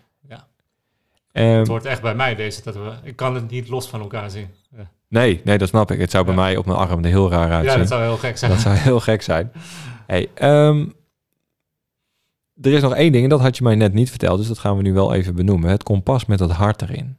[1.32, 1.40] Ja.
[1.42, 2.92] Ehm, Het hoort echt bij mij, deze tattoo.
[3.02, 4.48] Ik kan het niet los van elkaar zien.
[4.76, 6.00] Ja, nee, nee, dat snap ik.
[6.00, 6.40] Het zou bij Ja.
[6.40, 7.78] mij op mijn arm er heel raar ja uitzien.
[7.78, 8.50] dat zou heel gek zijn.
[8.50, 9.52] Dat zou heel gek zijn.
[10.06, 10.86] Hey, ehm,
[12.60, 14.58] er is nog één ding, en dat had je mij net niet verteld, dus dat
[14.58, 15.70] gaan we nu wel even benoemen.
[15.70, 17.16] Het kompas met het hart erin.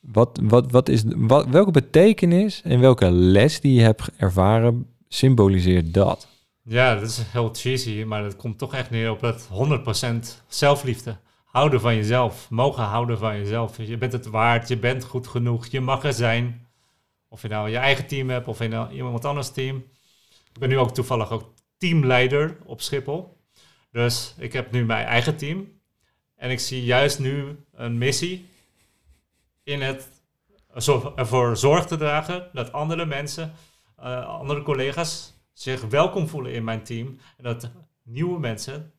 [0.00, 5.94] Wat, wat, wat is, wat, welke betekenis en welke les die je hebt ervaren symboliseert
[5.94, 6.28] dat?
[6.62, 11.16] Ja, dat is heel cheesy, maar het komt toch echt neer op het 100% zelfliefde.
[11.56, 13.76] Houden van jezelf, mogen houden van jezelf.
[13.76, 16.66] Je bent het waard, je bent goed genoeg, je mag er zijn.
[17.28, 19.76] Of je nou je eigen team hebt of je nou iemand anders team.
[20.52, 23.36] Ik ben nu ook toevallig ook teamleider op Schiphol.
[23.90, 25.80] Dus ik heb nu mijn eigen team.
[26.34, 28.48] En ik zie juist nu een missie
[29.62, 30.08] in het
[31.14, 33.52] ervoor zorg te dragen dat andere mensen,
[33.96, 37.18] eh, andere collega's zich welkom voelen in mijn team.
[37.36, 37.70] En dat
[38.02, 38.92] nieuwe mensen,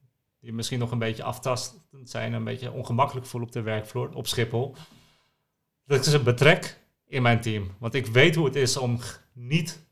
[0.53, 4.75] misschien nog een beetje aftastend zijn, een beetje ongemakkelijk voelen op de werkvloer op Schiphol,
[5.85, 7.71] dat ik ze betrek in mijn team.
[7.79, 8.99] Want ik weet hoe het is om
[9.33, 9.85] niet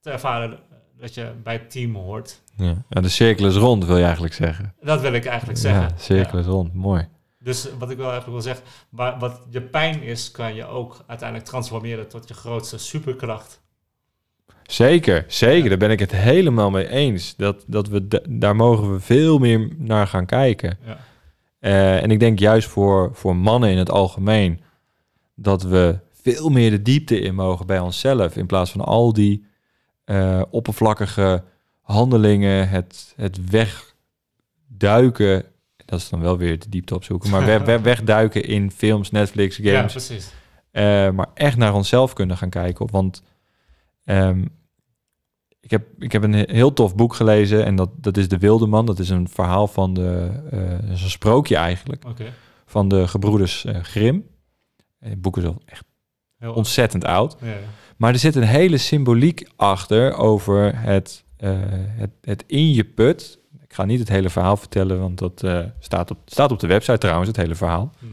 [0.00, 0.58] te ervaren
[0.98, 2.42] dat je bij het team hoort.
[2.56, 2.84] Ja.
[2.88, 4.74] ja, de cirkel is rond, wil je eigenlijk zeggen.
[4.80, 5.82] Dat wil ik eigenlijk zeggen.
[5.82, 6.44] Ja, cirkel Ja.
[6.44, 7.08] is rond, mooi.
[7.38, 11.04] Dus wat ik wel eigenlijk wil zeggen, maar wat je pijn is, kan je ook
[11.06, 13.62] uiteindelijk transformeren tot je grootste superkracht.
[14.66, 15.62] Zeker, zeker.
[15.62, 15.68] Ja.
[15.68, 17.36] Daar ben ik het helemaal mee eens.
[17.36, 20.78] Dat, dat we da- daar mogen we veel meer naar gaan kijken.
[20.86, 20.98] Ja.
[21.58, 24.60] Eh, en ik denk juist voor, voor mannen in het algemeen
[25.34, 28.36] dat we veel meer de diepte in mogen bij onszelf.
[28.36, 29.44] In plaats van al die
[30.04, 31.44] eh, oppervlakkige
[31.80, 33.38] handelingen, het, het
[34.70, 35.44] wegduiken.
[35.84, 37.30] Dat is dan wel weer de diepte opzoeken.
[37.30, 39.92] Maar we- we- wegduiken in films, Netflix, ja, games.
[39.92, 40.32] precies.
[40.70, 42.90] Eh, maar echt naar onszelf kunnen gaan kijken.
[42.90, 43.22] Want
[44.04, 44.44] ehm,
[45.66, 47.64] ik, heb, ik heb een he- heel tof boek gelezen.
[47.64, 48.86] En dat, dat is De Wilde Man.
[48.86, 50.30] Dat is een verhaal van de...
[50.50, 52.04] eh, is een sprookje eigenlijk.
[52.66, 54.24] Van de gebroeders eh, Grimm.
[54.98, 55.84] En het boek is al echt
[56.38, 57.36] Heel ontzettend oud.
[57.40, 57.56] Ja, ja.
[57.96, 63.38] Maar er zit een hele symboliek achter over het, eh, het, het in je put.
[63.62, 66.66] Ik ga niet het hele verhaal vertellen, want dat eh, staat, op, staat op de
[66.66, 67.90] website trouwens, het hele verhaal.
[67.98, 68.12] Mhm.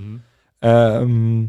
[0.59, 1.39] Ehm,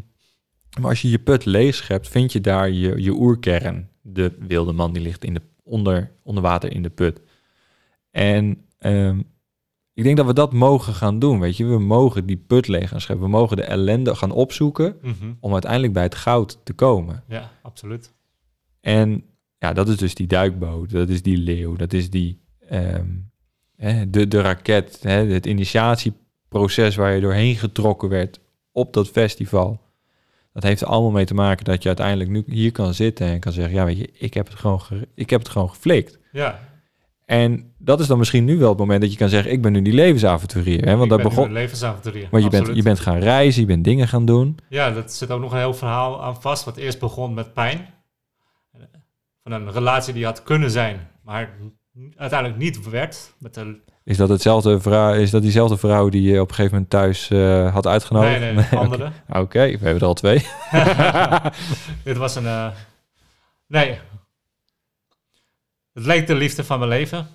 [0.79, 3.89] maar als je je put leeg schept, vind je daar je, je oerkern.
[4.01, 7.21] De wilde man die ligt in de, onder, onder water in de put.
[8.11, 9.19] En ehm,
[9.93, 11.65] ik denk dat we dat mogen gaan doen, weet je.
[11.65, 13.25] We mogen die put leeg gaan scheppen.
[13.25, 15.33] We mogen de ellende gaan opzoeken Mhm.
[15.39, 17.23] om uiteindelijk bij het goud te komen.
[17.27, 18.13] Ja, absoluut.
[18.81, 19.23] En
[19.57, 23.07] ja, dat is dus die duikboot, dat is die leeuw, dat is die ehm,
[23.75, 28.39] hè, de, de raket, hè, het initiatieproces waar je doorheen getrokken werd
[28.71, 29.81] op dat festival.
[30.55, 33.39] Dat heeft er allemaal mee te maken dat je uiteindelijk nu hier kan zitten en
[33.39, 36.19] kan zeggen, ja weet je, ik heb het gewoon, ge- ik heb het gewoon geflikt.
[36.31, 36.59] Ja,
[37.25, 39.71] En dat is dan misschien nu wel het moment dat je kan zeggen, ik ben
[39.71, 40.85] nu die levensavonturier.
[40.85, 40.95] Hè?
[40.95, 42.27] Want ik nu begon, levensavonturier.
[42.31, 44.57] maar je bent, je bent gaan reizen, je bent dingen gaan doen.
[44.69, 46.63] Ja, dat zit ook nog een heel verhaal aan vast.
[46.63, 47.87] Wat eerst begon met pijn.
[49.43, 51.49] Van een relatie die had kunnen zijn, maar
[52.15, 53.33] uiteindelijk niet werd.
[53.39, 56.73] Met de, Is dat, hetzelfde vrouw, is dat diezelfde vrouw die je op een gegeven
[56.73, 58.39] moment thuis eh, had uitgenodigd?
[58.39, 58.77] nee, nee, nee, oké.
[58.77, 59.11] andere.
[59.29, 60.37] Oké, we hebben er al twee.
[62.03, 62.45] Dit was een...
[62.45, 62.71] eh,
[63.67, 63.99] nee.
[65.93, 67.27] Het leek de liefde van mijn leven.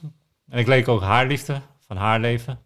[0.49, 2.59] En ik leek ook haar liefde van haar leven.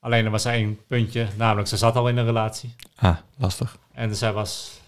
[0.00, 2.74] Alleen er was één puntje, namelijk ze zat al in een relatie.
[2.96, 3.78] Ah, lastig.
[3.92, 4.80] En zij was...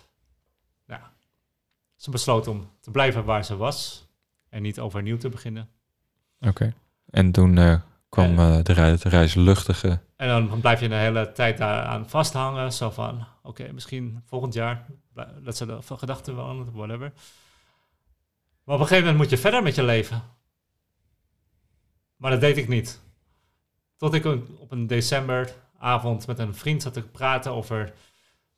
[0.86, 1.00] Nou,
[1.96, 4.06] ze besloot om te blijven waar ze was.
[4.48, 5.68] En niet overnieuw te beginnen.
[6.40, 6.74] Oké.
[7.14, 7.74] En toen eh,
[8.08, 9.98] kwam eh, de, reis, de.
[10.16, 12.72] En dan blijf je de hele tijd daaraan vasthangen.
[12.72, 14.86] Zo van, oké, misschien volgend jaar.
[15.42, 17.12] Dat de van gedachten wel, whatever.
[18.64, 20.22] Maar op een gegeven moment moet je verder met je leven.
[22.16, 23.00] Maar dat deed ik niet.
[23.96, 27.92] Tot ik een- op een decemberavond met een vriend zat te praten over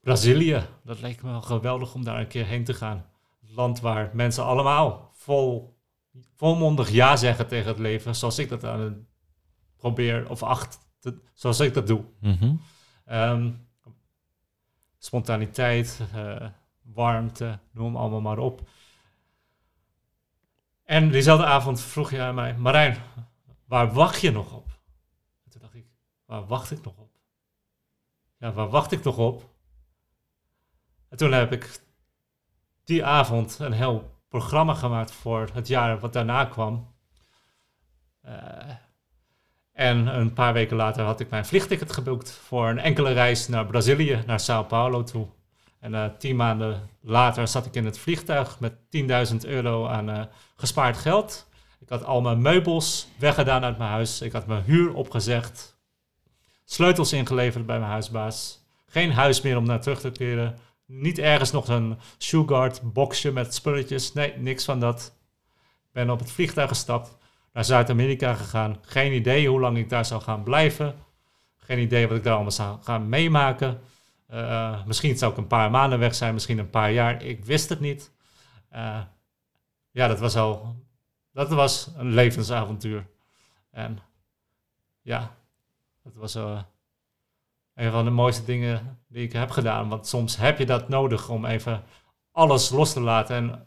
[0.00, 0.66] Brazilië.
[0.84, 3.06] Dat leek me wel geweldig om daar een keer heen te gaan.
[3.40, 5.75] Het land waar mensen allemaal vol,
[6.34, 8.14] volmondig ja zeggen tegen het leven.
[8.16, 8.96] Zoals ik dat aan het
[9.76, 12.04] probeer of acht, te- zoals ik dat doe.
[13.04, 13.52] Ehm,
[14.98, 16.46] spontaniteit, eh,
[16.82, 18.68] warmte, noem allemaal maar op.
[20.84, 22.96] En diezelfde avond vroeg je aan mij, Marijn,
[23.64, 24.68] waar wacht je nog op?
[25.44, 25.86] En toen dacht ik,
[26.24, 27.10] waar wacht ik nog op?
[28.38, 29.54] Ja, waar wacht ik nog op?
[31.08, 31.80] En toen heb ik
[32.84, 36.94] die avond een heel programma gemaakt voor het jaar wat daarna kwam.
[38.20, 38.32] Eh,
[39.72, 43.66] en een paar weken later had ik mijn vliegticket geboekt voor een enkele reis naar
[43.66, 45.26] Brazilië, naar Sao Paulo toe.
[45.80, 48.72] En eh, tien maanden later zat ik in het vliegtuig met
[49.30, 50.22] 10.000 euro aan eh,
[50.56, 51.48] gespaard geld.
[51.78, 54.20] Ik had al mijn meubels weggedaan uit mijn huis.
[54.20, 55.78] Ik had mijn huur opgezegd.
[56.64, 58.64] Sleutels ingeleverd bij mijn huisbaas.
[58.86, 60.58] Geen huis meer om naar terug te keren.
[60.86, 64.12] Niet ergens nog een Shoeguard boxje met spulletjes.
[64.12, 65.18] Nee, niks van dat.
[65.92, 67.16] Ben op het vliegtuig gestapt
[67.52, 68.78] naar Zuid-Amerika gegaan.
[68.80, 70.94] Geen idee hoe lang ik daar zou gaan blijven.
[71.56, 73.80] Geen idee wat ik daar allemaal zou gaan meemaken.
[74.26, 77.22] Eh, misschien zou ik een paar maanden weg zijn, misschien een paar jaar.
[77.22, 78.12] Ik wist het niet.
[78.68, 79.02] Eh,
[79.90, 80.84] ja, dat was al.
[81.32, 83.06] Dat was een levensavontuur.
[83.70, 83.98] En
[85.02, 85.36] ja,
[86.02, 86.62] dat was eh,
[87.76, 89.88] een van de mooiste dingen die ik heb gedaan.
[89.88, 91.82] Want soms heb je dat nodig om even
[92.32, 93.64] alles los te laten en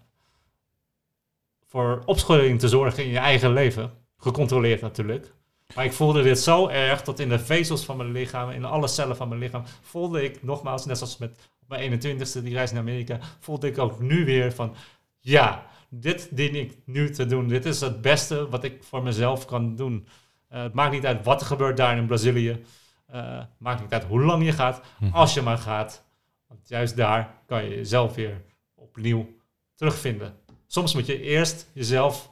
[1.68, 3.92] voor opschudding te zorgen in je eigen leven.
[4.18, 5.34] Gecontroleerd natuurlijk.
[5.76, 8.88] Maar ik voelde dit zo erg dat in de vezels van mijn lichaam, in alle
[8.88, 12.82] cellen van mijn lichaam, voelde ik nogmaals, net zoals met mijn 21ste, die reis naar
[12.82, 14.76] Amerika, voelde ik ook nu weer van,
[15.20, 17.48] ja, dit dien ik nu te doen.
[17.48, 20.08] Dit is het beste wat ik voor mezelf kan doen.
[20.48, 22.64] Eh, het maakt niet uit wat er gebeurt daar in Brazilië.
[23.12, 25.14] Eh, maakt niet uit hoe lang je gaat, Mhm.
[25.16, 26.04] als je maar gaat.
[26.48, 28.42] Want juist daar kan je jezelf weer
[28.76, 29.28] opnieuw
[29.76, 30.34] terugvinden.
[30.68, 32.30] Soms moet je eerst jezelf,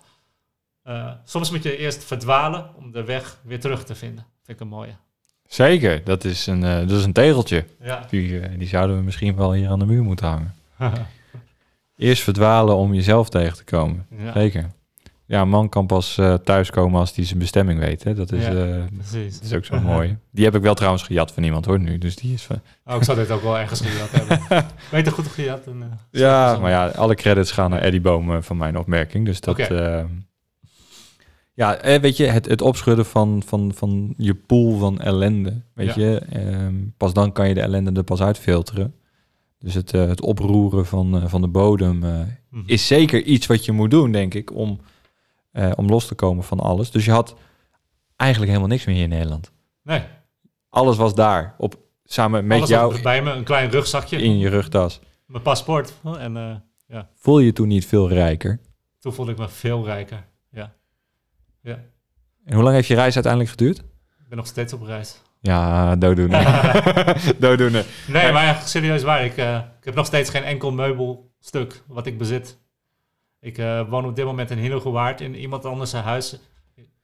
[0.84, 4.26] eh, soms moet je eerst verdwalen om de weg weer terug te vinden.
[4.44, 4.96] Vind ik een mooie.
[5.48, 7.66] Zeker, dat is een, eh, dat is een tegeltje.
[7.82, 8.06] Ja.
[8.10, 10.56] Die, die zouden we misschien wel hier aan de muur moeten hangen.
[11.98, 14.08] Eerst verdwalen om jezelf tegen te komen.
[14.18, 14.72] ja, Zeker.
[15.28, 18.04] Ja, een man kan pas eh, thuiskomen als hij zijn bestemming weet.
[18.04, 18.14] Hè?
[18.14, 18.50] Dat, is, Ja.
[18.54, 20.18] eh, dat is ook zo mooi.
[20.32, 21.98] Die heb ik wel trouwens gejat van iemand hoor nu.
[21.98, 22.62] Dus die is van...
[22.86, 24.66] Oh, ik zou dit ook wel ergens gejat hebben.
[24.92, 25.66] Beter goed gejat.
[25.66, 29.26] En, eh, Ja, maar ja, alle credits gaan naar Eddie Boom van mijn opmerking.
[29.26, 29.58] Dus dat...
[31.54, 35.62] Ja, weet je, het, het opschudden van, van, van je pool van ellende.
[35.74, 36.02] Weet Ja.
[36.02, 38.94] je, ehm, pas dan kan je de ellende er pas uitfilteren.
[39.60, 41.98] Dus het, het oproeren van, van de bodem
[42.50, 42.64] Mhm.
[42.66, 44.80] is zeker iets wat je moet doen, denk ik, om,
[45.58, 46.92] eh, om los te komen van alles.
[46.92, 47.36] Dus je had
[48.16, 49.52] eigenlijk helemaal niks meer hier in Nederland.
[49.84, 50.04] Nee,
[50.70, 54.18] Alles was daar, op, samen met alles jou bij me, een klein rugzakje.
[54.18, 55.00] in je rugtas.
[55.26, 55.94] mijn paspoort.
[56.20, 56.38] En
[56.88, 58.60] eh, Voel je je toen niet veel rijker?
[59.00, 60.26] toen voelde ik me veel rijker.
[60.52, 60.74] Ja.
[61.62, 61.80] ja.
[62.46, 63.78] En hoe lang heeft je reis uiteindelijk geduurd?
[63.78, 65.22] Ik ben nog steeds op reis.
[65.42, 66.44] Ja, dooddoener.
[67.40, 67.86] dooddoener.
[68.08, 69.26] Nee, maar serieus waar.
[69.26, 72.58] Ik, eh, ik heb nog steeds geen enkel meubelstuk wat ik bezit.
[73.48, 76.40] Ik eh, woon op dit moment in Hillegouwaard in iemand anders zijn huis.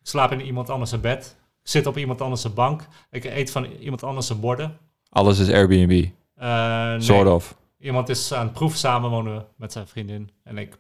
[0.02, 1.36] Slaap in iemand anders zijn bed.
[1.62, 2.88] Zit op iemand anders zijn bank.
[3.12, 4.78] Ik eet van iemand anders zijn borden.
[5.10, 6.14] Alles is Airbnb, nee.
[7.02, 7.56] sort of.
[7.80, 10.30] Iemand is aan het proef samenwonen met zijn vriendin.
[10.44, 10.78] En ik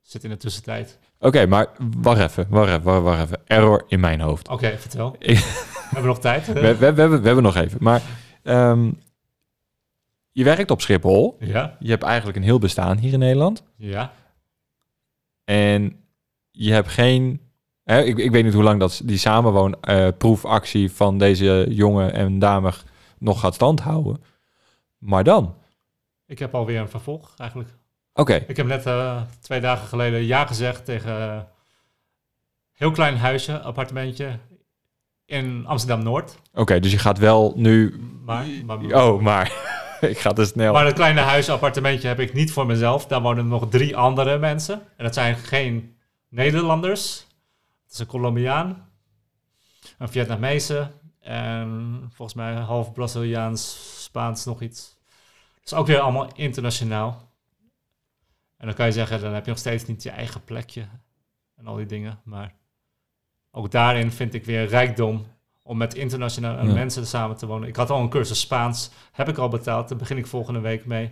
[0.00, 0.98] zit in de tussentijd.
[1.18, 1.66] Oké, maar
[2.00, 3.38] wacht even, wacht even, wacht, wacht even.
[3.46, 4.48] Error in mijn hoofd.
[4.48, 5.16] Oké, vertel.
[5.18, 6.46] Ik- We hebben nog tijd.
[6.46, 7.78] We, we, we, hebben, we hebben nog even.
[7.82, 8.02] Maar
[8.42, 8.90] ehm,
[10.32, 11.36] je werkt op Schiphol.
[11.40, 13.62] Ja, Je hebt eigenlijk een heel bestaan hier in Nederland.
[13.76, 14.12] ja.
[15.44, 16.04] En
[16.50, 17.40] je hebt geen...
[17.84, 22.72] Hè, ik, ik weet niet hoe lang dat die samenwoonproefactie van deze jongen en dame
[23.18, 24.22] nog gaat standhouden.
[24.98, 25.54] Maar dan?
[26.26, 27.68] Ik heb alweer een vervolg eigenlijk.
[28.12, 31.48] Oké, Ik heb net eh, twee dagen geleden ja gezegd tegen
[32.72, 34.38] heel klein huisje, appartementje
[35.24, 36.36] in Amsterdam-Noord.
[36.54, 38.00] oké, dus je gaat wel nu...
[38.24, 39.52] Maar, maar, Oh, maar
[40.12, 40.72] ik ga te snel.
[40.72, 43.06] maar dat kleine huisje, appartementje heb ik niet voor mezelf.
[43.06, 44.74] Daar wonen nog drie andere mensen.
[44.96, 45.96] En dat zijn geen
[46.28, 47.26] Nederlanders.
[47.82, 48.90] Het is een Colombiaan,
[49.98, 50.90] een Vietnamese
[51.20, 54.98] en volgens mij half Braziliaans, Spaans, nog iets.
[55.62, 57.28] Dus ook weer allemaal internationaal.
[58.56, 60.88] En dan kan je zeggen, dan heb je nog steeds niet je eigen plekje
[61.56, 62.20] en al die dingen.
[62.24, 62.54] Maar
[63.50, 65.26] ook daarin vind ik weer rijkdom
[65.70, 66.72] om met internationale Ja.
[66.72, 67.68] mensen samen te wonen.
[67.68, 69.88] Ik had al een cursus Spaans, heb ik al betaald.
[69.88, 71.10] Daar begin ik volgende week mee.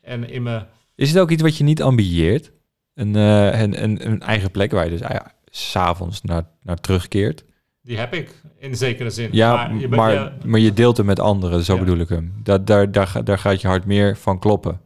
[0.00, 2.52] En in mijn Is het ook iets wat je niet ambieert?
[2.94, 7.44] Een, eh, een, een, een eigen plek waar je dus ja, s'avonds naar, naar terugkeert?
[7.82, 9.28] Die heb ik, in zekere zin.
[9.32, 11.78] Ja, maar je, maar, maar je deelt het met anderen, zo Ja.
[11.80, 12.34] bedoel ik hem.
[12.42, 14.80] Dat, daar, daar, daar gaat je hart meer van kloppen.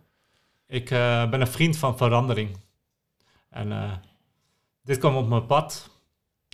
[0.67, 2.51] ik eh, ben een vriend van verandering.
[3.51, 3.93] En eh,
[4.83, 5.91] dit kwam op mijn pad.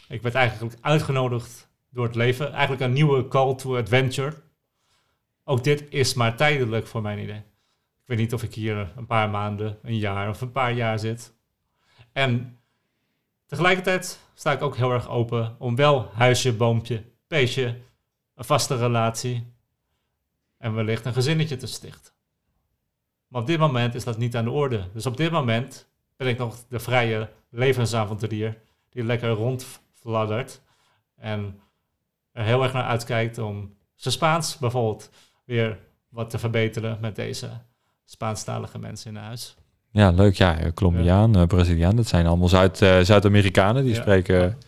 [0.09, 2.53] Ik werd eigenlijk uitgenodigd door het leven.
[2.53, 4.43] Eigenlijk een nieuwe call to adventure.
[5.45, 7.37] Ook dit is maar tijdelijk voor mijn idee.
[8.03, 10.99] Ik weet niet of ik hier een paar maanden, een jaar of een paar jaar
[10.99, 11.35] zit.
[12.13, 12.59] En
[13.47, 17.81] tegelijkertijd sta ik ook heel erg open om wel huisje, boompje, beestje,
[18.35, 19.53] een vaste relatie
[20.59, 22.13] en wellicht een gezinnetje te stichten.
[23.29, 24.89] Maar op dit moment is dat niet aan de orde.
[24.93, 30.63] Dus op dit moment ben ik nog de vrije levensavonturier die lekker rondfladdert
[31.17, 31.62] en
[32.33, 35.11] er heel erg naar uitkijkt om zijn Spaans bijvoorbeeld
[35.45, 35.79] weer
[36.09, 37.49] wat te verbeteren met deze
[38.05, 39.55] Spaanstalige mensen in huis.
[39.91, 40.35] Ja, leuk.
[40.35, 43.85] Ja, eh, Colombiaan, eh, Braziliaan, dat zijn allemaal Zuid, eh, Zuid-Amerikanen.
[43.85, 44.01] Die Ja.
[44.01, 44.59] spreken...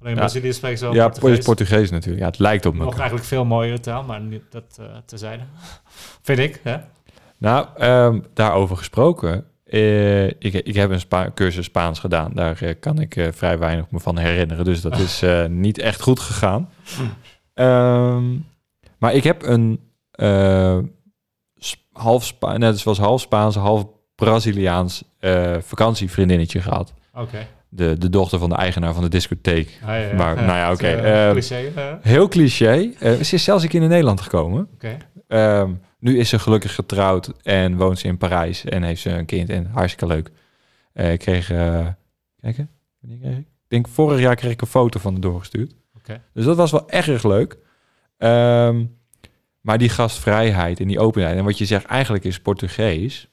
[0.00, 0.14] Alleen.
[0.14, 1.44] Brazilië spreekt zo ja, Portugees.
[1.44, 1.90] Portugees.
[1.90, 2.20] natuurlijk.
[2.20, 2.98] Ja, het lijkt op Nog elkaar.
[2.98, 5.42] eigenlijk veel mooiere taal, maar niet, dat uh, tezijde.
[6.22, 6.76] Vind ik, hè?
[7.38, 9.44] Nou, ehm, daarover gesproken.
[9.72, 12.30] Eh, ik, ik heb een Spa cursus Spaans gedaan.
[12.34, 14.64] Daar eh, kan ik eh, vrij weinig me van herinneren.
[14.64, 16.70] Dus dat is niet echt goed gegaan.
[17.54, 18.24] Ehm,
[18.98, 19.80] maar ik heb een
[21.92, 25.04] half Spa net zoals half Spaans, half Braziliaans
[25.58, 26.92] vakantievriendinnetje gehad.
[27.14, 27.46] Oké.
[27.68, 29.78] De, de dochter van de eigenaar van de discotheek.
[29.82, 30.14] Ah, ja, ja.
[30.14, 31.98] Maar, nou ja, oké, cliché?
[32.02, 32.90] Heel cliché.
[33.00, 34.68] Ze is zelfs een keer in Nederland gekomen.
[34.74, 34.96] Oké.
[35.28, 35.70] Ehm,
[36.02, 39.48] nu is ze gelukkig getrouwd en woont ze in Parijs en heeft ze een kind
[39.48, 40.30] en hartstikke leuk.
[40.92, 41.86] Eh, ik kreeg, eh
[42.40, 43.46] kijken, wanneer kreeg ik?
[43.46, 45.74] Ik denk vorig jaar kreeg ik een foto van haar doorgestuurd.
[45.96, 46.22] Oké.
[46.32, 47.58] Dus dat was wel erg leuk.
[48.18, 48.84] Ehm,
[49.60, 53.28] maar die gastvrijheid en die openheid en wat je zegt eigenlijk is Portugees.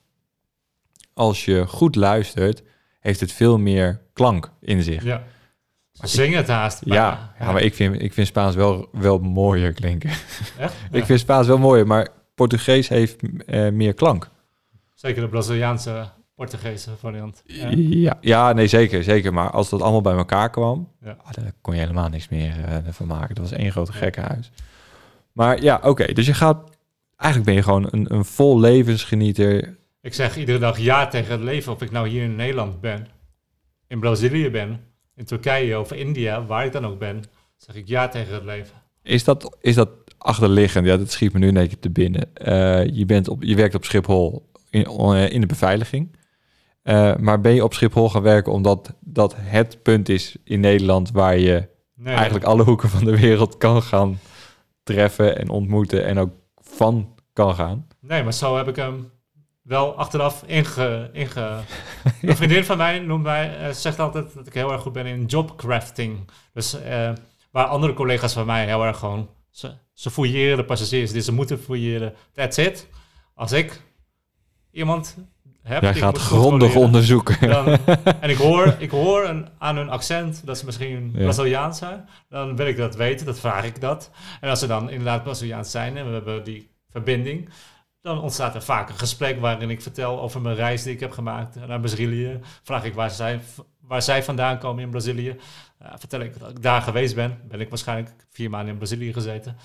[1.13, 2.63] Als je goed luistert,
[2.99, 5.03] heeft het veel meer klank in zich.
[5.03, 5.23] Ja.
[5.91, 6.81] Zing het haast.
[6.85, 10.09] Ja, ja, maar ik vind, ik vind Spaans wel, wel mooier klinken.
[10.57, 10.75] Echt?
[10.91, 12.07] Ik vind Spaans wel mooier, maar
[12.39, 14.29] Portugees heeft eh, meer klank.
[14.93, 17.41] Zeker de Braziliaanse Portugese variant.
[17.45, 17.69] Ja.
[17.75, 18.17] Ja.
[18.21, 19.33] ja, nee, zeker, zeker.
[19.33, 21.17] Maar als dat allemaal bij elkaar kwam, Ja.
[21.23, 23.35] ah, daar kon je helemaal niks meer eh, van maken.
[23.35, 24.51] Dat was één grote gekkenhuis.
[25.31, 26.13] Maar ja, oké.
[26.13, 26.77] dus je gaat...
[27.15, 29.77] Eigenlijk ben je gewoon een, een vol levensgenieter.
[30.01, 31.73] Ik zeg iedere dag ja tegen het leven.
[31.73, 33.07] Of ik nou hier in Nederland ben,
[33.87, 34.83] in Brazilië ben,
[35.15, 37.23] in Turkije of India, waar ik dan ook ben,
[37.57, 38.77] zeg ik ja tegen het leven.
[39.03, 40.85] Is dat, is dat achterliggend?
[40.85, 42.35] Ja, dat schiet me nu een keer te binnen.
[42.35, 46.17] Eh, je, bent op, je werkt op Schiphol in, eh, in de beveiliging.
[46.81, 51.11] Eh, maar ben je op Schiphol gaan werken omdat dat het punt is in Nederland
[51.11, 54.19] waar je Nee, eigenlijk alle hoeken van de wereld kan gaan
[54.83, 57.87] treffen en ontmoeten en ook van kan gaan.
[57.99, 59.11] nee, maar zo heb ik hem
[59.61, 61.09] wel achteraf inge...
[61.13, 61.57] inge
[62.21, 65.25] Een vriendin van mij noemt mij, zegt altijd dat ik heel erg goed ben in
[65.25, 66.29] jobcrafting.
[66.53, 66.77] Dus
[67.51, 69.29] waar andere collega's van mij heel erg gewoon...
[69.49, 72.13] Ze, ze fouilleren de passagiers die ze moeten fouilleren.
[72.33, 72.87] That's it.
[73.33, 73.81] Als ik
[74.71, 75.17] iemand
[75.61, 77.49] heb Jij gaat grondig onderzoeken.
[77.49, 77.77] dan,
[78.21, 81.19] en ik hoor, ik hoor een, aan hun accent dat ze misschien Ja.
[81.19, 82.09] Braziliaans zijn.
[82.29, 84.11] Dan wil ik dat weten, dat vraag ik dat.
[84.41, 87.49] En als ze dan inderdaad Braziliaans zijn en we hebben die verbinding,
[88.01, 91.11] dan ontstaat er vaak een gesprek waarin ik vertel over mijn reis die ik heb
[91.11, 92.39] gemaakt naar Brazilië.
[92.63, 93.39] Vraag ik waar zij,
[93.81, 95.35] waar zij vandaan komen in Brazilië.
[95.79, 97.41] Eh, vertel ik dat ik daar geweest ben.
[97.47, 99.57] Ben ik waarschijnlijk vier maanden in Brazilië gezeten.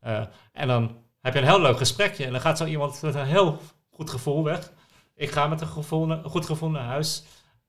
[0.00, 2.24] Eh, en dan heb je een heel leuk gesprekje.
[2.24, 3.60] En dan gaat zo iemand met een heel
[3.90, 4.72] goed gevoel weg.
[5.14, 5.66] Ik ga met een,
[6.24, 7.24] goed gevoel naar huis.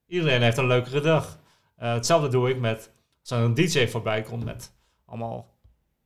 [0.08, 1.39] Iedereen heeft een leukere dag.
[1.76, 2.91] Eh, hetzelfde doe ik met
[3.22, 4.74] als een DJ voorbij komt met
[5.06, 5.60] allemaal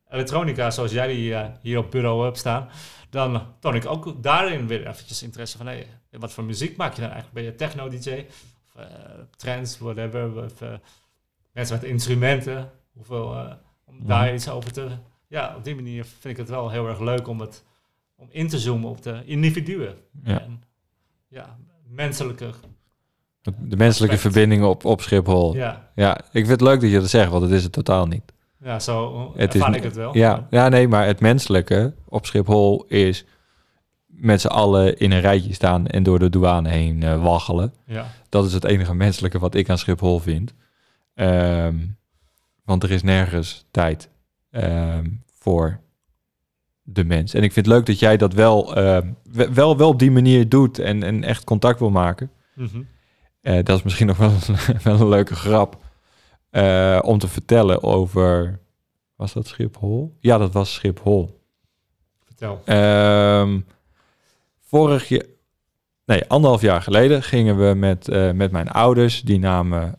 [0.09, 2.69] elektronica zoals jij die hier op bureau hebt staan.
[3.09, 7.01] Dan toon ik ook daarin weer eventjes interesse van hey, wat voor muziek maak je
[7.01, 7.33] dan eigenlijk?
[7.33, 8.25] Ben je techno-DJ?
[8.75, 8.83] Of
[9.35, 10.43] trance, whatever.
[10.43, 10.61] Of,
[11.55, 12.71] mensen met instrumenten.
[12.93, 13.53] Hoeveel, eh,
[13.85, 14.87] om daar iets over te...
[15.27, 17.63] Ja, op die manier vind ik het wel heel erg leuk om, het,
[18.15, 19.95] om in te zoomen op de individuen.
[20.23, 20.41] Ja.
[20.41, 20.63] En,
[21.27, 22.49] ja, menselijke.
[23.41, 25.55] De menselijke verbindingen op, op Schiphol.
[25.55, 25.91] Ja.
[25.95, 28.33] Ja, ik vind het leuk dat je dat zegt, want het is het totaal niet.
[28.59, 30.17] ja zo Het is ik het wel.
[30.17, 33.25] Ja, ja, nee, maar het menselijke op Schiphol is
[34.05, 37.73] met z'n allen in een rijtje staan en door de douane heen eh, waggelen.
[37.85, 38.05] ja.
[38.29, 40.53] Dat is het enige menselijke wat ik aan Schiphol vind.
[41.15, 41.75] Ehm,
[42.63, 44.09] want er is nergens tijd
[44.51, 45.79] ehm, voor
[46.81, 47.33] de mens.
[47.33, 50.11] En ik vind het leuk dat jij dat wel, ehm, we- wel, wel op die
[50.11, 52.31] manier doet en, en echt contact wil maken.
[52.53, 52.81] Mhm.
[53.41, 55.83] Eh, dat is misschien nog wel, een- wel een leuke grap
[56.49, 58.59] eh, om te vertellen over...
[59.15, 60.17] Was dat Schiphol?
[60.19, 61.41] Ja, dat was Schiphol.
[62.23, 62.61] Vertel.
[62.65, 63.59] Ehm,
[64.61, 65.23] vorig jaar,
[66.05, 69.95] nee, anderhalf jaar geleden gingen we met, eh, met mijn ouders, die namen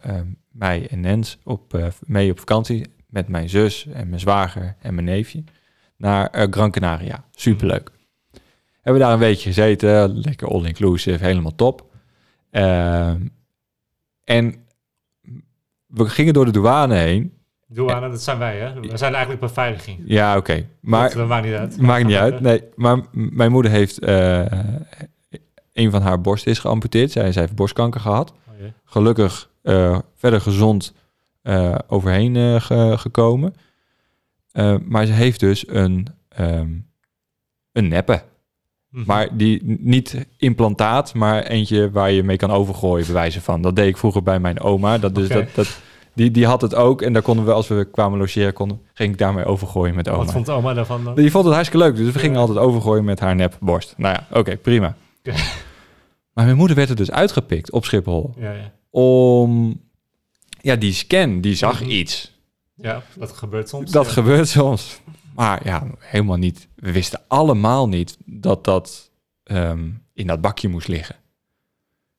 [0.58, 4.94] mij en Nens op, eh, mee op vakantie met mijn zus en mijn zwager en
[4.94, 5.44] mijn neefje
[5.96, 7.24] naar eh, Gran Canaria.
[7.30, 7.90] Superleuk.
[8.72, 11.86] Hebben we daar een weekje gezeten, lekker all-inclusive, helemaal top.
[12.50, 13.26] Ehm,
[14.24, 14.66] en
[15.86, 17.34] we gingen door de douane heen.
[17.68, 18.80] Douane, dat zijn wij, hè?
[18.80, 20.02] We zijn eigenlijk beveiliging.
[20.04, 20.66] Ja, oké.
[20.80, 21.80] Maar dat maakt niet uit.
[21.80, 22.40] Maakt niet uit.
[22.46, 24.44] Nee, maar mijn moeder heeft eh,
[25.72, 27.10] een van haar borsten is geamputeerd.
[27.10, 28.32] Zij, zij heeft borstkanker gehad.
[28.48, 28.66] Oh.
[28.84, 30.92] Gelukkig eh, verder gezond
[31.42, 33.54] eh, overheen eh, ge- gekomen.
[34.84, 36.68] Maar ze heeft dus een, ehm,
[37.72, 38.22] een neppe.
[38.90, 39.04] Mhm.
[39.06, 43.62] Maar die niet implantaat, maar eentje waar je mee kan overgooien, bewijzen van.
[43.62, 44.98] Dat deed ik vroeger bij mijn oma.
[44.98, 45.80] Dat dus dat, dat,
[46.14, 47.02] die, die had het ook.
[47.02, 50.18] En daar konden we, als we kwamen logeren, konden, ging ik daarmee overgooien met oma.
[50.24, 51.14] Wat vond oma daarvan dan?
[51.14, 52.40] Die vond het hartstikke leuk, dus we gingen Ja.
[52.40, 53.94] altijd overgooien met haar nepborst.
[53.96, 54.96] Nou ja, oké, prima.
[56.32, 58.34] Maar mijn moeder werd er dus uitgepikt op Schiphol.
[58.38, 58.72] Ja, ja.
[59.02, 59.80] Om,
[60.60, 61.90] ja, die scan, die zag Mhm.
[61.90, 62.34] iets.
[62.74, 63.90] ja, dat gebeurt soms.
[63.90, 64.12] Dat ja.
[64.12, 65.00] gebeurt soms.
[65.34, 66.68] Maar ja, helemaal niet.
[66.74, 69.10] We wisten allemaal niet dat dat
[69.42, 71.16] ehm, in dat bakje moest liggen.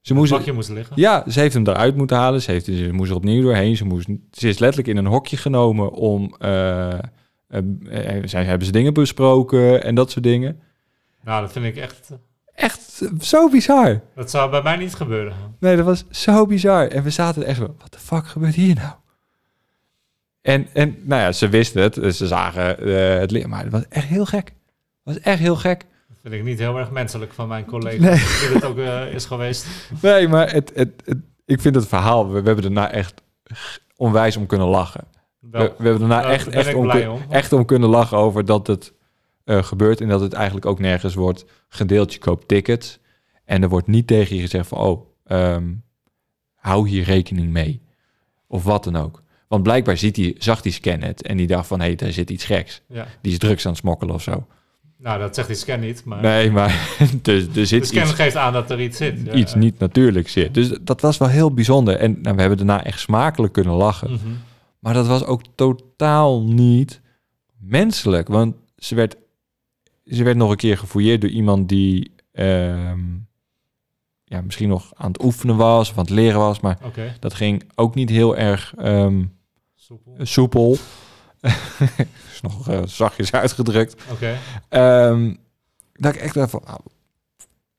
[0.02, 0.96] Ze moest, bakje moest liggen.
[1.02, 2.42] ja, ze heeft hem eruit moeten halen.
[2.42, 3.78] Ze, heeft, ze moest er opnieuw doorheen.
[3.78, 6.36] Ze, moest, ze is letterlijk in een hokje genomen om...
[6.40, 7.00] eh, eh,
[8.18, 10.60] eh, zij hebben ze dingen besproken en dat soort dingen.
[11.24, 12.10] Nou, dat vind ik echt...
[12.58, 14.02] Echt zo bizar.
[14.16, 15.34] Dat zou bij mij niet gebeuren.
[15.60, 16.88] Nee, dat was zo bizar.
[16.88, 18.92] En we zaten echt zo, wat de fuck gebeurt hier nou?
[20.42, 21.94] En, en nou ja, ze wisten het.
[21.94, 23.48] Dus ze zagen eh, het.
[23.48, 24.48] Maar het was echt heel gek.
[24.48, 24.54] Het
[25.04, 25.86] was echt heel gek.
[26.08, 28.02] Dat vind ik niet heel erg menselijk van mijn collega.
[28.04, 28.16] Nee.
[28.16, 29.66] Die het ook eh, is geweest.
[30.02, 32.28] Nee, maar het, het, het- ik vind het verhaal...
[32.32, 33.22] We, we hebben daarna echt
[33.96, 35.04] onwijs om kunnen lachen.
[35.40, 37.22] We, we hebben daarna daar echt, ben echt, om, kun- om.
[37.30, 38.94] echt om kunnen lachen over dat het
[39.48, 40.02] eh, gebeurt...
[40.02, 42.14] en dat het eigenlijk ook nergens wordt gedeeld.
[42.14, 43.00] Je koopt tickets
[43.46, 44.78] en er wordt niet tegen je gezegd van...
[44.78, 45.74] oh, ehm,
[46.56, 47.82] hou hier rekening mee.
[48.48, 49.24] Of wat dan ook.
[49.48, 51.80] Want blijkbaar ziet hij, zag die scan het en die dacht van...
[51.80, 52.82] hé, hey, daar zit iets geks.
[52.88, 53.08] Ja.
[53.22, 54.48] Die is drugs aan het smokkelen of zo.
[54.98, 56.06] Nou, dat zegt die scan niet.
[56.06, 59.22] Maar Nee, maar dus, er de zit scan iets, geeft aan dat er iets zit.
[59.26, 59.34] Ja.
[59.34, 60.54] iets niet natuurlijks zit.
[60.54, 61.96] Dus dat was wel heel bijzonder.
[61.96, 64.12] En nou, we hebben daarna echt smakelijk kunnen lachen.
[64.12, 64.28] Mhm.
[64.80, 67.02] Maar dat was ook totaal niet
[67.60, 68.28] menselijk.
[68.28, 69.16] Want ze werd,
[70.10, 73.00] ze werd nog een keer gefouilleerd door iemand die ehm,
[74.24, 76.60] ja, misschien nog aan het oefenen was of aan het leren was.
[76.60, 76.78] Maar
[77.20, 79.24] dat ging ook niet heel erg ehm,
[79.76, 80.16] soepel.
[80.22, 80.78] soepel.
[82.34, 84.04] is nog eh, zachtjes uitgedrukt.
[84.12, 84.38] Oké,
[84.70, 85.34] Ehm,
[85.94, 86.80] dat ik echt dacht van, nou,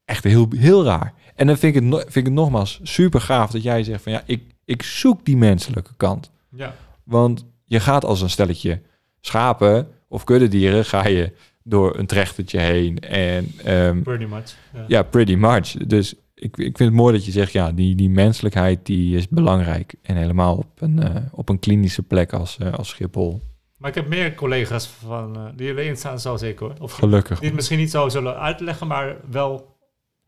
[0.05, 1.15] echt heel, heel raar.
[1.35, 4.13] En dan vind ik, het, vind ik het nogmaals super gaaf dat jij zegt van
[4.13, 6.31] ja, ik, ik zoek die menselijke kant.
[6.51, 6.75] ja.
[7.05, 8.83] Want je gaat als een stelletje
[9.21, 11.33] schapen of kuddedieren, ga je
[11.69, 12.99] door een trechtertje heen.
[12.99, 14.55] En ehm, Pretty much.
[14.75, 14.85] Ja.
[14.87, 15.71] ja, pretty much.
[15.73, 19.29] Dus ik, ik vind het mooi dat je zegt, ja, die, die menselijkheid die is
[19.29, 19.95] belangrijk.
[20.03, 23.41] En helemaal op een, eh, op een klinische plek als, eh, als Schiphol.
[23.79, 26.73] Maar ik heb meer collega's van, eh, die erin staan zoals ik hoor.
[26.81, 27.39] Of Gelukkig.
[27.39, 29.77] die het misschien niet zo zullen uitleggen, maar wel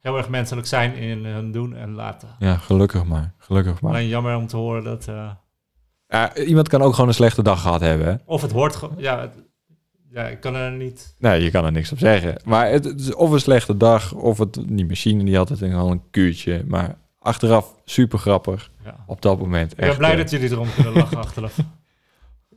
[0.00, 2.28] heel erg menselijk zijn in hun doen en laten.
[2.38, 3.34] Ja, gelukkig maar.
[3.38, 3.92] Gelukkig maar.
[3.92, 5.08] Alleen jammer om te horen dat...
[6.46, 8.06] iemand kan ook gewoon een slechte dag gehad hebben.
[8.06, 8.14] Hè?
[8.24, 8.76] of het wordt...
[8.76, 9.48] ge- Ja, het-
[10.12, 11.14] ja, ik kan er niet...
[11.18, 12.40] Nee, je kan er niks op zeggen.
[12.44, 15.62] Maar het, het is of een slechte dag, of het, die machine die had het
[15.62, 16.64] al een kuurtje.
[16.66, 18.70] Maar achteraf super grappig.
[18.84, 18.96] Ja.
[19.06, 19.98] Op dat moment Ik ben echt.
[19.98, 21.56] blij eh, dat jullie erom kunnen lachen achteraf.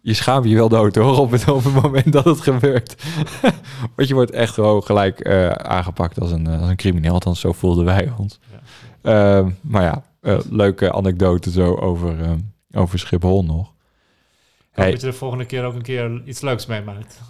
[0.01, 3.03] Je schaamt je wel dood hoor, op het, op het moment dat het gebeurt.
[3.95, 7.13] Want je wordt echt gewoon gelijk eh, aangepakt als een, eh, als een crimineel.
[7.13, 8.39] Althans, zo voelden wij ons.
[8.51, 8.59] Ja.
[9.37, 10.03] Ehm, maar ja,
[10.49, 12.39] leuke anekdote zo over, ehm,
[12.71, 13.67] over Schiphol nog.
[13.67, 14.91] Ik hoop Hey.
[14.91, 17.21] dat je de volgende keer ook een keer iets leuks meemaakt.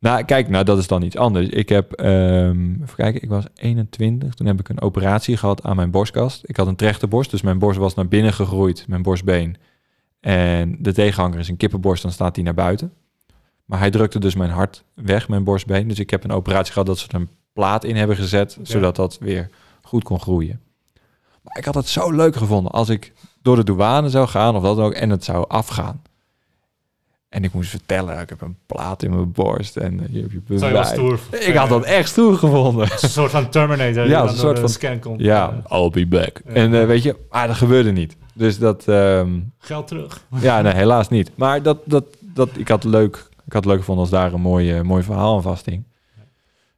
[0.00, 1.48] Nou, kijk, nou, dat is dan iets anders.
[1.48, 4.34] Ik heb, ehm, even kijken, ik was 21.
[4.34, 6.42] Toen heb ik een operatie gehad aan mijn borstkast.
[6.44, 9.56] Ik had een trechterborst, dus mijn borst was naar binnen gegroeid, mijn borstbeen.
[10.20, 12.92] En de tegenhanger is een kippenborst, dan staat die naar buiten.
[13.64, 15.88] Maar hij drukte dus mijn hart weg, mijn borstbeen.
[15.88, 18.64] Dus ik heb een operatie gehad dat ze er een plaat in hebben gezet, Ja.
[18.64, 19.50] zodat dat weer
[19.82, 20.60] goed kon groeien.
[21.42, 24.62] Maar ik had het zo leuk gevonden als ik door de douane zou gaan of
[24.62, 26.02] dat ook en het zou afgaan.
[27.30, 30.32] En ik moest vertellen, ik heb een plaat in mijn borst en eh, je Zou
[30.48, 30.88] je bewijs.
[30.88, 31.20] stoer...
[31.30, 32.88] Ik had dat echt stoer gevonden.
[33.00, 35.20] Een soort van Terminator die Ja, een soort van- scan komt.
[35.20, 36.40] Ja, I'll be back.
[36.44, 36.52] Ja.
[36.52, 38.16] En eh, weet je, maar dat gebeurde niet.
[38.34, 40.26] Dus dat, ehm, geld terug.
[40.40, 41.30] ja, nee, helaas niet.
[41.34, 44.40] Maar dat, dat, dat, ik had het leuk, ik had leuk gevonden als daar een
[44.40, 45.84] mooi, mooi verhaal aan vasthing.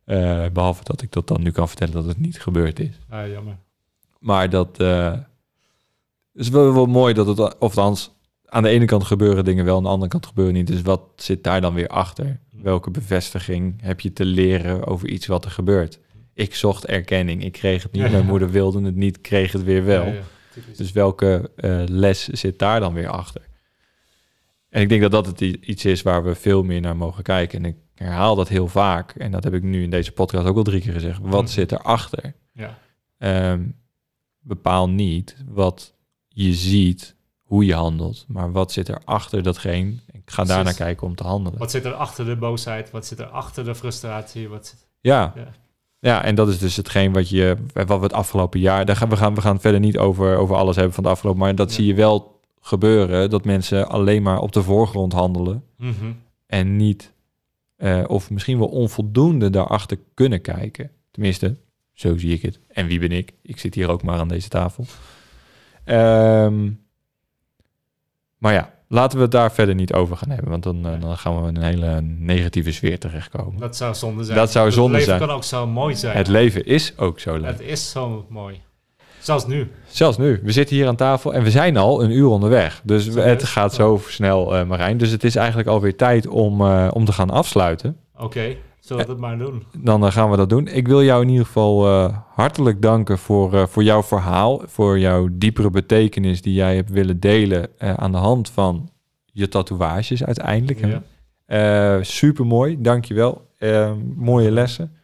[0.05, 2.98] Eh, behalve dat ik dat dan nu kan vertellen dat het niet gebeurd is.
[3.09, 3.57] Ah, jammer.
[4.18, 5.12] Maar dat eh,
[6.34, 8.11] is wel, wel mooi dat het, of althans,
[8.53, 10.66] aan de ene kant gebeuren dingen wel, aan de andere kant gebeuren niet.
[10.66, 12.40] Dus wat zit daar dan weer achter?
[12.50, 15.98] Welke bevestiging heb je te leren over iets wat er gebeurt?
[16.34, 18.03] Ik zocht erkenning, ik kreeg het niet.
[18.03, 18.11] Ja.
[18.11, 20.07] Mijn moeder wilde het niet, kreeg het weer wel.
[20.07, 20.20] Ja.
[20.76, 23.42] Dus welke eh, les zit daar dan weer achter?
[24.68, 27.59] En ik denk dat dat het iets is waar we veel meer naar mogen kijken.
[27.59, 29.11] En ik herhaal dat heel vaak.
[29.14, 31.18] En dat heb ik nu in deze podcast ook al drie keer gezegd.
[31.22, 31.50] Wat Mhm.
[31.53, 32.34] zit erachter?
[32.53, 32.78] ja.
[33.18, 33.62] Ehm
[34.44, 35.94] bepaal niet wat
[36.28, 37.14] je ziet,
[37.53, 38.24] hoe je handelt.
[38.28, 39.94] Maar wat zit er achter datgene?
[40.12, 41.59] Ik ga daar naar kijken om te handelen.
[41.59, 42.90] Wat zit er achter de boosheid?
[42.90, 44.48] Wat zit er achter de frustratie?
[44.48, 44.86] Wat zit...
[45.00, 45.32] Ja.
[45.36, 45.48] Ja.
[45.98, 48.84] Ja, en dat is dus hetgeen wat, je, wat we het afgelopen jaar...
[48.86, 51.40] Daar gaan, we, gaan, we gaan verder niet over, over alles hebben van het afgelopen...
[51.40, 51.74] maar dat Ja.
[51.74, 53.30] zie je wel gebeuren...
[53.30, 55.64] dat mensen alleen maar op de voorgrond handelen...
[55.76, 56.12] Mhm.
[56.46, 57.12] en niet,
[57.76, 60.90] eh, of misschien wel onvoldoende daarachter kunnen kijken.
[61.11, 61.57] Tenminste,
[61.92, 62.59] zo zie ik het.
[62.68, 63.32] En wie ben ik?
[63.42, 64.84] Ik zit hier ook maar aan deze tafel.
[65.84, 66.68] Ehm,
[68.43, 71.16] maar ja, laten we het daar verder niet over gaan hebben, want dan, eh, dan
[71.18, 73.61] gaan we in een hele negatieve sfeer terechtkomen.
[73.61, 74.38] Dat zou zonde zijn.
[74.38, 75.18] Dat zou Het zonde leven zijn.
[75.20, 76.16] kan ook zo mooi zijn.
[76.16, 77.51] Het leven is ook zo leuk.
[77.51, 78.61] Het is zo mooi.
[79.18, 79.70] Zelfs nu.
[79.86, 80.40] Zelfs nu.
[80.43, 82.80] We zitten hier aan tafel en we zijn al een uur onderweg.
[82.84, 84.97] Dus het gaat zo snel, eh, Marijn.
[84.99, 87.97] Dus het is eigenlijk alweer tijd om, eh, om te gaan afsluiten.
[88.18, 88.57] Oké,
[88.93, 89.62] zullen we het maar doen?
[89.78, 90.66] dan eh, gaan we dat doen.
[90.66, 94.99] Ik wil jou in ieder geval eh, hartelijk danken voor, eh, voor jouw verhaal, voor
[94.99, 98.90] jouw diepere betekenis die jij hebt willen delen eh, aan de hand van
[99.24, 100.86] je tatoeages uiteindelijk.
[100.86, 101.03] Ja.
[101.47, 103.51] Eh, Super mooi, dankjewel.
[103.59, 104.97] Eh mooie lessen.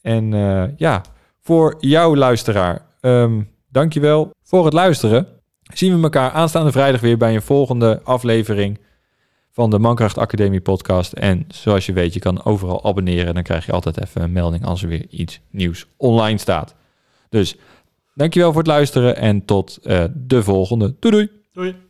[0.00, 1.02] En eh, ja,
[1.40, 5.26] voor jouw luisteraar, ehm dankjewel voor het luisteren.
[5.74, 8.78] Zien we elkaar aanstaande vrijdag weer bij een volgende aflevering
[9.54, 11.12] van de Mankracht Academie podcast.
[11.12, 13.34] En zoals je weet, je kan overal abonneren.
[13.34, 16.74] Dan krijg je altijd even een melding als er weer iets nieuws online staat.
[17.28, 17.56] Dus
[18.14, 20.94] dankjewel voor het luisteren en tot eh, de volgende.
[20.98, 21.30] Doei doei!
[21.52, 21.83] Doei.